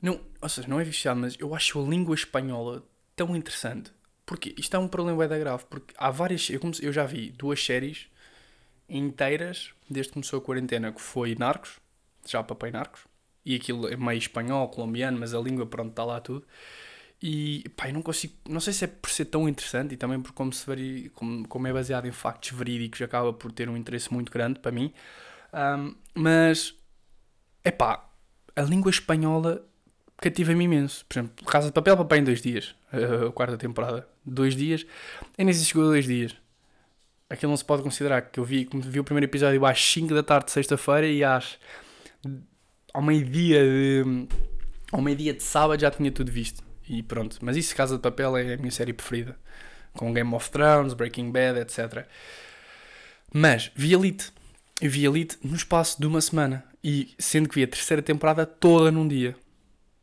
Não, 0.00 0.20
ou 0.40 0.48
seja, 0.48 0.68
não 0.68 0.78
é 0.78 0.84
viciado, 0.84 1.18
mas 1.18 1.36
eu 1.38 1.54
acho 1.54 1.80
a 1.80 1.88
língua 1.88 2.14
espanhola 2.14 2.84
tão 3.16 3.34
interessante. 3.34 3.90
Porque 4.24 4.54
isto 4.56 4.76
é 4.76 4.78
um 4.78 4.86
problema 4.86 5.24
é 5.24 5.28
da 5.28 5.38
grave. 5.38 5.64
Porque 5.68 5.94
há 5.98 6.10
várias. 6.10 6.48
Eu, 6.50 6.60
eu 6.80 6.92
já 6.92 7.04
vi 7.04 7.32
duas 7.32 7.64
séries 7.64 8.06
inteiras, 8.90 9.72
desde 9.88 10.10
que 10.10 10.14
começou 10.14 10.38
a 10.38 10.42
quarentena, 10.42 10.92
que 10.92 11.00
foi 11.00 11.34
Narcos, 11.34 11.78
já 12.26 12.42
papei 12.42 12.70
Narcos, 12.70 13.02
e 13.44 13.54
aquilo 13.56 13.88
é 13.88 13.96
meio 13.96 14.18
espanhol, 14.18 14.68
colombiano, 14.68 15.18
mas 15.18 15.34
a 15.34 15.40
língua, 15.40 15.66
pronto, 15.66 15.90
está 15.90 16.04
lá 16.04 16.20
tudo. 16.20 16.46
E 17.22 17.68
pá, 17.76 17.88
eu 17.88 17.94
não 17.94 18.02
consigo, 18.02 18.34
não 18.48 18.60
sei 18.60 18.72
se 18.72 18.84
é 18.84 18.86
por 18.86 19.10
ser 19.10 19.26
tão 19.26 19.48
interessante 19.48 19.92
e 19.92 19.96
também 19.96 20.20
por 20.20 20.32
como, 20.32 20.52
se 20.52 20.66
vari, 20.66 21.10
como, 21.14 21.46
como 21.46 21.66
é 21.66 21.72
baseado 21.72 22.06
em 22.06 22.12
factos 22.12 22.50
verídicos, 22.50 23.02
acaba 23.02 23.32
por 23.32 23.52
ter 23.52 23.68
um 23.68 23.76
interesse 23.76 24.12
muito 24.12 24.32
grande 24.32 24.58
para 24.58 24.72
mim. 24.72 24.92
Um, 25.52 25.94
mas, 26.14 26.74
é 27.62 27.70
pá, 27.70 28.08
a 28.56 28.62
língua 28.62 28.90
espanhola 28.90 29.64
cativa-me 30.16 30.64
imenso. 30.64 31.04
Por 31.06 31.18
exemplo, 31.18 31.44
Casa 31.46 31.68
de 31.68 31.72
Papel, 31.72 31.96
papai 31.96 32.18
em 32.20 32.24
dois 32.24 32.40
dias, 32.40 32.74
a 32.92 33.30
quarta 33.32 33.56
temporada. 33.58 34.08
Dois 34.24 34.54
dias, 34.54 34.86
sei 35.36 35.52
se 35.52 35.64
chegou 35.66 35.84
a 35.84 35.88
dois 35.88 36.06
dias. 36.06 36.34
Aquilo 37.30 37.50
não 37.50 37.56
se 37.56 37.64
pode 37.64 37.82
considerar 37.82 38.22
que 38.22 38.40
eu 38.40 38.44
vi, 38.44 38.68
vi 38.74 39.00
o 39.00 39.04
primeiro 39.04 39.26
episódio 39.26 39.64
às 39.64 39.80
5 39.80 40.12
da 40.12 40.22
tarde 40.22 40.46
de 40.46 40.52
sexta-feira 40.52 41.06
e 41.06 41.24
às 41.24 41.58
ao 42.92 43.00
meio-dia 43.00 43.62
de 43.62 44.26
ao 44.92 45.00
meio-dia 45.00 45.32
de 45.32 45.42
sábado 45.42 45.80
já 45.80 45.90
tinha 45.90 46.10
tudo 46.10 46.30
visto. 46.30 46.62
E 46.88 47.02
pronto. 47.02 47.38
Mas 47.40 47.56
isso, 47.56 47.74
Casa 47.76 47.94
de 47.96 48.02
Papel, 48.02 48.36
é 48.36 48.54
a 48.54 48.56
minha 48.56 48.70
série 48.70 48.92
preferida. 48.92 49.36
Com 49.92 50.12
Game 50.12 50.34
of 50.34 50.50
Thrones, 50.50 50.92
Breaking 50.92 51.30
Bad, 51.30 51.60
etc. 51.60 52.04
Mas 53.32 53.70
vi 53.76 53.94
Elite. 53.94 54.32
Vi 54.82 55.04
Elite 55.04 55.38
no 55.44 55.54
espaço 55.54 56.00
de 56.00 56.06
uma 56.06 56.20
semana. 56.20 56.64
E 56.82 57.14
sendo 57.18 57.48
que 57.48 57.54
vi 57.54 57.62
a 57.62 57.68
terceira 57.68 58.02
temporada 58.02 58.44
toda 58.44 58.90
num 58.90 59.06
dia. 59.06 59.36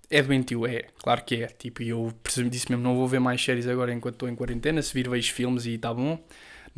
É 0.09 0.21
doentio, 0.21 0.65
é. 0.65 0.85
Claro 0.99 1.23
que 1.25 1.43
é. 1.43 1.47
Tipo, 1.47 1.83
eu 1.83 2.13
disse 2.49 2.69
mesmo, 2.71 2.81
não 2.81 2.95
vou 2.95 3.07
ver 3.07 3.19
mais 3.19 3.43
séries 3.43 3.67
agora 3.67 3.93
enquanto 3.93 4.15
estou 4.15 4.29
em 4.29 4.35
quarentena. 4.35 4.81
Se 4.81 4.93
vir, 4.93 5.09
vejo 5.09 5.33
filmes 5.33 5.65
e 5.65 5.73
está 5.73 5.93
bom. 5.93 6.17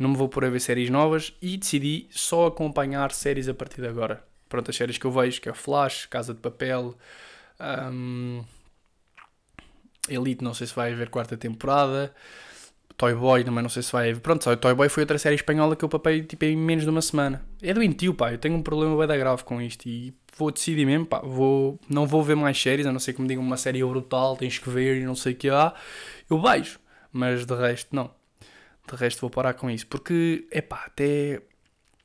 Não 0.00 0.08
me 0.08 0.16
vou 0.16 0.28
pôr 0.28 0.46
a 0.46 0.50
ver 0.50 0.60
séries 0.60 0.90
novas. 0.90 1.32
E 1.40 1.56
decidi 1.56 2.08
só 2.10 2.46
acompanhar 2.46 3.12
séries 3.12 3.48
a 3.48 3.54
partir 3.54 3.82
de 3.82 3.86
agora. 3.86 4.24
Pronto, 4.48 4.70
as 4.70 4.76
séries 4.76 4.98
que 4.98 5.04
eu 5.04 5.12
vejo, 5.12 5.40
que 5.40 5.48
é 5.48 5.54
Flash, 5.54 6.06
Casa 6.06 6.34
de 6.34 6.40
Papel... 6.40 6.96
Um, 7.92 8.42
Elite, 10.08 10.42
não 10.42 10.54
sei 10.54 10.66
se 10.66 10.74
vai 10.74 10.92
haver 10.92 11.10
quarta 11.10 11.36
temporada. 11.36 12.12
Toy 12.96 13.14
Boy 13.14 13.44
também 13.44 13.62
não 13.62 13.70
sei 13.70 13.82
se 13.82 13.92
vai 13.92 14.10
haver. 14.10 14.20
Pronto, 14.20 14.56
Toy 14.56 14.74
Boy 14.74 14.88
foi 14.88 15.02
outra 15.02 15.18
série 15.18 15.36
espanhola 15.36 15.76
que 15.76 15.84
eu 15.84 15.88
papei 15.88 16.22
tipo, 16.22 16.44
em 16.44 16.56
menos 16.56 16.84
de 16.84 16.90
uma 16.90 17.02
semana. 17.02 17.44
É 17.62 17.72
doentio, 17.72 18.14
pá. 18.14 18.32
Eu 18.32 18.38
tenho 18.38 18.56
um 18.56 18.62
problema 18.62 19.06
bem 19.06 19.18
grave 19.18 19.44
com 19.44 19.60
isto 19.60 19.86
e 19.86 20.14
vou 20.36 20.50
decidir 20.50 20.84
mesmo, 20.86 21.06
pá. 21.06 21.20
Vou, 21.20 21.78
não 21.88 22.06
vou 22.06 22.22
ver 22.22 22.34
mais 22.34 22.60
séries, 22.60 22.86
a 22.86 22.92
não 22.92 22.98
ser 22.98 23.12
que 23.12 23.22
me 23.22 23.28
digam 23.28 23.44
uma 23.44 23.56
série 23.56 23.84
brutal, 23.84 24.36
tens 24.36 24.58
que 24.58 24.68
ver 24.68 25.00
e 25.00 25.04
não 25.04 25.14
sei 25.14 25.34
o 25.34 25.36
que 25.36 25.48
há. 25.48 25.74
Eu 26.28 26.40
vejo, 26.40 26.80
mas 27.12 27.46
de 27.46 27.54
resto, 27.54 27.94
não. 27.94 28.10
De 28.90 28.96
resto, 28.96 29.20
vou 29.20 29.30
parar 29.30 29.54
com 29.54 29.70
isso. 29.70 29.86
Porque, 29.86 30.46
é 30.50 30.60
pá, 30.60 30.84
até, 30.86 31.40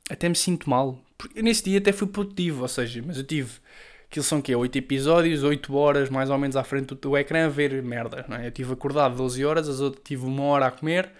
até 0.08 0.28
me 0.28 0.36
sinto 0.36 0.70
mal. 0.70 1.02
Porque 1.18 1.42
nesse 1.42 1.64
dia 1.64 1.78
até 1.78 1.92
fui 1.92 2.06
produtivo, 2.06 2.62
ou 2.62 2.68
seja, 2.68 3.02
mas 3.04 3.16
eu 3.16 3.24
tive 3.24 3.60
Aquilo 4.08 4.24
são 4.24 4.40
que 4.40 4.54
8 4.54 4.78
episódios, 4.78 5.42
8 5.42 5.74
horas 5.74 6.08
mais 6.08 6.30
ou 6.30 6.38
menos 6.38 6.56
à 6.56 6.62
frente 6.62 6.86
do 6.86 6.96
teu 6.96 7.16
ecrã 7.16 7.46
a 7.46 7.48
ver 7.48 7.82
merda. 7.82 8.24
Não 8.28 8.36
é? 8.36 8.46
Eu 8.46 8.50
tive 8.52 8.72
acordado 8.72 9.16
12 9.16 9.44
horas, 9.44 9.68
as 9.68 9.80
outras 9.80 10.02
tive 10.04 10.24
uma 10.24 10.44
hora 10.44 10.66
a 10.66 10.70
comer, 10.70 11.10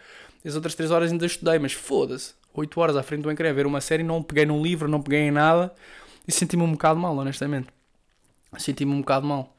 as 0.44 0.54
outras 0.54 0.74
3 0.74 0.90
horas 0.90 1.12
ainda 1.12 1.26
estudei, 1.26 1.58
mas 1.58 1.72
foda-se. 1.72 2.34
8 2.54 2.80
horas 2.80 2.96
à 2.96 3.02
frente 3.02 3.22
do 3.22 3.30
ecrã 3.30 3.50
a 3.50 3.52
ver 3.52 3.66
uma 3.66 3.80
série, 3.80 4.02
não 4.02 4.22
peguei 4.22 4.46
num 4.46 4.62
livro, 4.62 4.88
não 4.88 5.02
peguei 5.02 5.20
em 5.20 5.30
nada 5.30 5.74
e 6.26 6.32
senti-me 6.32 6.62
um 6.62 6.72
bocado 6.72 6.98
mal, 6.98 7.14
honestamente. 7.16 7.68
Senti-me 8.56 8.92
um 8.92 9.00
bocado 9.00 9.26
mal. 9.26 9.54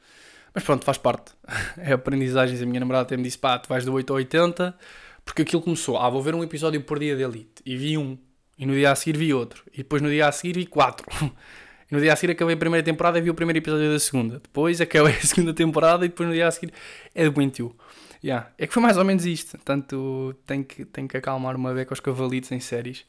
Mas 0.54 0.64
pronto, 0.64 0.84
faz 0.84 0.98
parte. 0.98 1.32
É 1.78 1.92
aprendizagens. 1.92 2.60
A 2.60 2.66
minha 2.66 2.80
namorada 2.80 3.02
até 3.02 3.16
me 3.16 3.22
disse: 3.22 3.38
pá, 3.38 3.58
tu 3.58 3.68
vais 3.68 3.84
do 3.84 3.92
8 3.92 4.12
a 4.12 4.16
80, 4.16 4.78
porque 5.28 5.42
aquilo 5.42 5.60
começou. 5.60 5.98
Ah, 5.98 6.08
vou 6.08 6.22
ver 6.22 6.34
um 6.34 6.42
episódio 6.42 6.82
por 6.82 6.98
dia 6.98 7.14
de 7.14 7.22
Elite. 7.22 7.62
E 7.64 7.76
vi 7.76 7.98
um. 7.98 8.16
E 8.58 8.64
no 8.64 8.72
dia 8.72 8.90
a 8.90 8.94
seguir 8.94 9.18
vi 9.18 9.32
outro. 9.34 9.62
E 9.72 9.78
depois 9.78 10.00
no 10.00 10.08
dia 10.08 10.26
a 10.26 10.32
seguir 10.32 10.54
vi 10.54 10.66
quatro. 10.66 11.06
E 11.90 11.94
no 11.94 12.02
dia 12.02 12.12
a 12.12 12.16
seguir 12.16 12.32
acabei 12.32 12.54
a 12.54 12.58
primeira 12.58 12.84
temporada 12.84 13.18
e 13.18 13.22
vi 13.22 13.30
o 13.30 13.34
primeiro 13.34 13.56
episódio 13.58 13.90
da 13.90 13.98
segunda. 13.98 14.40
Depois 14.40 14.78
acabei 14.78 15.14
a 15.14 15.20
segunda 15.22 15.54
temporada 15.54 16.04
e 16.04 16.08
depois 16.08 16.28
no 16.28 16.34
dia 16.34 16.46
a 16.46 16.50
seguir 16.50 16.70
é 17.14 17.26
doentio. 17.30 17.74
Yeah. 18.22 18.50
É 18.58 18.66
que 18.66 18.74
foi 18.74 18.82
mais 18.82 18.98
ou 18.98 19.06
menos 19.06 19.24
isto. 19.24 19.56
Tanto 19.64 20.34
tem 20.44 20.62
que, 20.62 20.84
tem 20.84 21.08
que 21.08 21.16
acalmar 21.16 21.56
uma 21.56 21.72
beca 21.72 21.92
aos 21.92 22.00
cavalitos 22.00 22.52
em 22.52 22.60
séries. 22.60 23.06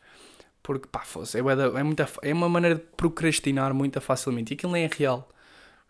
Porque, 0.63 0.87
pá, 0.89 1.01
fosse, 1.01 1.37
é, 1.37 1.41
é, 1.41 1.83
muita, 1.83 2.07
é 2.21 2.33
uma 2.33 2.47
maneira 2.47 2.75
de 2.77 2.81
procrastinar 2.95 3.73
muito 3.73 3.99
facilmente. 3.99 4.53
E 4.53 4.55
aquilo 4.55 4.71
nem 4.71 4.85
é 4.85 4.89
real. 4.89 5.27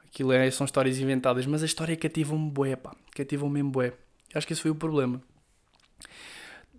Aquilo 0.07 0.31
é, 0.31 0.49
são 0.49 0.65
histórias 0.65 0.97
inventadas. 0.97 1.45
Mas 1.45 1.61
a 1.61 1.67
história 1.67 1.95
cativa-me 1.95 2.49
bué, 2.49 2.75
pá. 2.75 2.95
Cativa-me 3.15 3.53
mesmo 3.53 3.69
bué. 3.69 3.93
Acho 4.33 4.47
que 4.47 4.53
esse 4.53 4.63
foi 4.63 4.71
o 4.71 4.75
problema. 4.75 5.21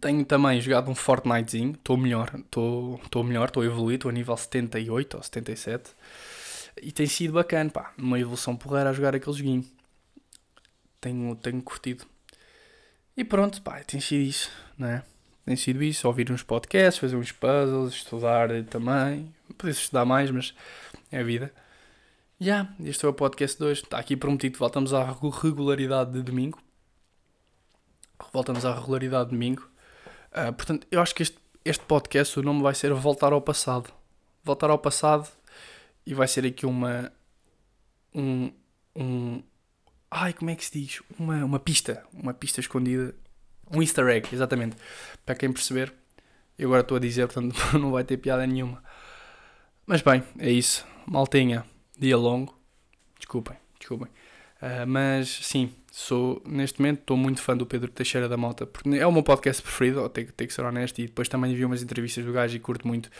Tenho 0.00 0.24
também 0.24 0.60
jogado 0.60 0.90
um 0.90 0.94
Fortnitezinho, 0.94 1.72
estou 1.72 1.96
melhor, 1.96 2.32
estou 2.34 3.24
melhor, 3.24 3.48
estou 3.48 3.62
a 3.62 3.66
evoluir, 3.66 3.96
estou 3.96 4.08
a 4.08 4.12
nível 4.12 4.36
78 4.36 5.16
ou 5.16 5.22
77 5.22 5.90
e 6.82 6.90
tem 6.92 7.06
sido 7.06 7.34
bacana, 7.34 7.70
pá, 7.70 7.92
uma 7.98 8.18
evolução 8.18 8.56
porreira 8.56 8.90
a 8.90 8.92
jogar 8.92 9.14
aquele 9.14 9.36
joguinho. 9.36 9.64
Tenho, 11.00 11.34
tenho 11.36 11.62
curtido. 11.62 12.04
E 13.16 13.24
pronto, 13.24 13.60
pá, 13.62 13.82
tem 13.84 14.00
sido 14.00 14.22
isso, 14.22 14.50
não 14.78 14.88
é? 14.88 15.02
Tem 15.44 15.56
sido 15.56 15.82
isso, 15.82 16.06
ouvir 16.06 16.30
uns 16.30 16.42
podcasts, 16.42 16.98
fazer 16.98 17.16
uns 17.16 17.32
puzzles, 17.32 17.94
estudar 17.94 18.48
também. 18.64 19.34
Podia 19.58 19.72
estudar 19.72 20.04
mais, 20.04 20.30
mas 20.30 20.54
é 21.10 21.20
a 21.20 21.24
vida. 21.24 21.52
Já, 22.38 22.46
yeah, 22.46 22.74
este 22.84 23.04
é 23.04 23.08
o 23.08 23.12
podcast 23.12 23.58
de 23.58 23.64
hoje. 23.64 23.82
Está 23.82 23.98
aqui 23.98 24.16
prometido, 24.16 24.58
voltamos 24.58 24.94
à 24.94 25.04
regularidade 25.42 26.12
de 26.12 26.22
domingo. 26.22 26.58
Voltamos 28.32 28.64
à 28.64 28.74
regularidade 28.74 29.26
de 29.26 29.30
domingo. 29.30 29.68
Uh, 30.32 30.52
portanto, 30.52 30.86
eu 30.90 31.00
acho 31.00 31.14
que 31.14 31.22
este, 31.22 31.38
este 31.64 31.84
podcast, 31.84 32.38
o 32.38 32.42
nome 32.42 32.62
vai 32.62 32.74
ser 32.74 32.92
Voltar 32.92 33.32
ao 33.32 33.40
Passado. 33.40 33.92
Voltar 34.44 34.70
ao 34.70 34.78
Passado 34.78 35.28
e 36.06 36.14
vai 36.14 36.28
ser 36.28 36.46
aqui 36.46 36.66
uma. 36.66 37.12
Um. 38.14 38.52
um 38.96 39.42
ai, 40.10 40.32
como 40.32 40.50
é 40.50 40.56
que 40.56 40.64
se 40.64 40.72
diz? 40.72 41.02
Uma, 41.18 41.44
uma 41.44 41.58
pista. 41.58 42.04
Uma 42.12 42.34
pista 42.34 42.60
escondida. 42.60 43.14
Um 43.72 43.82
easter 43.82 44.06
egg, 44.08 44.28
exatamente. 44.32 44.76
Para 45.24 45.34
quem 45.34 45.52
perceber. 45.52 45.92
Eu 46.58 46.68
agora 46.68 46.82
estou 46.82 46.96
a 46.96 47.00
dizer, 47.00 47.26
portanto 47.26 47.56
não 47.78 47.90
vai 47.90 48.04
ter 48.04 48.16
piada 48.18 48.46
nenhuma. 48.46 48.82
Mas 49.86 50.02
bem, 50.02 50.22
é 50.38 50.50
isso. 50.50 50.86
Maltinha, 51.06 51.64
dia 51.98 52.16
longo. 52.16 52.58
Desculpem, 53.18 53.56
desculpem. 53.78 54.08
Uh, 54.60 54.86
mas 54.86 55.28
sim, 55.28 55.72
sou 55.90 56.40
neste 56.46 56.80
momento 56.80 57.00
estou 57.00 57.16
muito 57.16 57.42
fã 57.42 57.56
do 57.56 57.66
Pedro 57.66 57.90
Teixeira 57.90 58.28
da 58.28 58.36
Mota, 58.36 58.66
porque 58.66 58.88
é 58.90 59.06
o 59.06 59.12
meu 59.12 59.22
podcast 59.22 59.62
preferido, 59.62 60.08
tenho, 60.08 60.30
tenho 60.32 60.48
que 60.48 60.54
ser 60.54 60.64
honesto, 60.64 60.98
e 61.00 61.06
depois 61.06 61.28
também 61.28 61.54
vi 61.54 61.64
umas 61.64 61.82
entrevistas 61.82 62.24
do 62.24 62.32
gajo 62.32 62.56
e 62.56 62.60
curto 62.60 62.86
muito. 62.86 63.10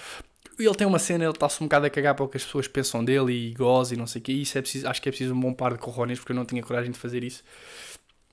Ele 0.59 0.75
tem 0.75 0.87
uma 0.87 0.99
cena, 0.99 1.25
ele 1.25 1.33
está-se 1.33 1.63
um 1.63 1.67
bocado 1.67 1.87
a 1.87 1.91
cagar 1.91 2.15
para 2.15 2.25
o 2.25 2.29
que 2.29 2.37
as 2.37 2.45
pessoas 2.45 2.69
pensam 2.69 3.05
dele 3.05 3.33
e 3.33 3.55
goza 3.55 3.95
e 3.95 3.97
não 3.97 4.07
sei 4.07 4.21
o 4.21 4.25
que, 4.25 4.33
e 4.33 4.43
isso 4.43 4.57
é 4.57 4.61
preciso, 4.61 4.89
acho 4.89 5.03
que 5.03 5.09
é 5.09 5.13
preciso 5.13 5.35
um 5.35 5.41
bom 5.41 5.53
par 5.53 5.73
de 5.73 5.79
corrones, 5.79 6.19
porque 6.19 6.33
eu 6.33 6.37
não 6.37 6.45
tinha 6.45 6.63
coragem 6.63 6.93
de 6.93 6.99
fazer 6.99 7.25
isso. 7.25 7.43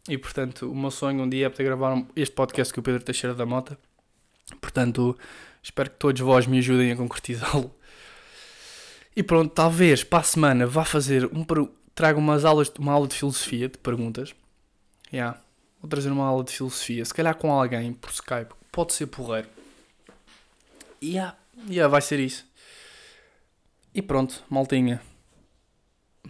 E 0.08 0.18
portanto, 0.18 0.72
o 0.72 0.76
meu 0.76 0.92
sonho 0.92 1.24
um 1.24 1.30
dia 1.30 1.48
é 1.48 1.50
poder 1.50 1.64
gravar 1.66 2.06
este 2.16 2.34
podcast 2.34 2.74
com 2.74 2.80
o 2.80 2.84
Pedro 2.84 3.04
Teixeira 3.04 3.36
da 3.36 3.46
Mota. 3.46 3.78
Portanto, 4.62 5.18
espero 5.62 5.90
que 5.90 5.98
todos 5.98 6.22
vós 6.22 6.48
me 6.48 6.60
ajudem 6.60 6.92
a 6.92 6.96
concretizá-lo. 6.96 7.74
E 9.16 9.24
pronto, 9.24 9.52
talvez 9.52 10.04
para 10.04 10.20
a 10.20 10.24
semana 10.24 10.68
vá 10.68 10.86
fazer 10.86 11.26
um, 11.26 11.44
trago 11.98 12.20
umas 12.20 12.46
aulas, 12.46 12.72
uma 12.78 12.94
aula 12.94 13.08
de 13.08 13.16
filosofia, 13.16 13.68
de 13.68 13.78
perguntas. 13.80 14.36
Yeah. 15.12 15.42
Vou 15.82 15.90
trazer 15.90 16.12
uma 16.12 16.26
aula 16.26 16.44
de 16.44 16.54
filosofia, 16.54 17.04
se 17.04 17.14
calhar 17.14 17.36
com 17.36 17.52
alguém 17.52 17.92
por 17.92 18.12
Skype, 18.12 18.54
pode 18.72 18.94
ser 18.94 19.08
porreiro. 19.08 19.50
E 21.02 21.14
yeah. 21.14 21.36
yeah, 21.68 21.90
vai 21.90 22.02
ser 22.02 22.20
isso. 22.20 22.46
E 23.94 24.02
pronto, 24.02 24.44
maltinha. 24.48 25.02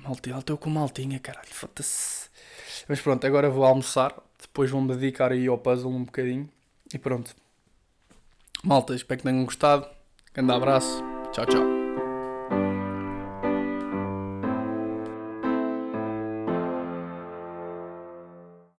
Maltinha, 0.01 0.37
estou 0.37 0.57
com 0.57 0.69
maltinha, 0.69 1.19
caralho, 1.19 1.53
foda-se. 1.53 2.29
Mas 2.87 3.01
pronto, 3.01 3.27
agora 3.27 3.49
vou 3.49 3.65
almoçar, 3.65 4.15
depois 4.39 4.71
vou-me 4.71 4.95
dedicar 4.95 5.33
aí 5.33 5.47
ao 5.47 5.57
puzzle 5.57 5.91
um 5.91 6.05
bocadinho. 6.05 6.49
E 6.93 6.97
pronto. 6.97 7.35
Malta, 8.63 8.95
espero 8.95 9.19
que 9.19 9.27
tenham 9.27 9.43
gostado. 9.43 9.85
Grande 10.33 10.53
abraço. 10.53 11.03
Tchau, 11.33 11.45
tchau. 11.45 11.76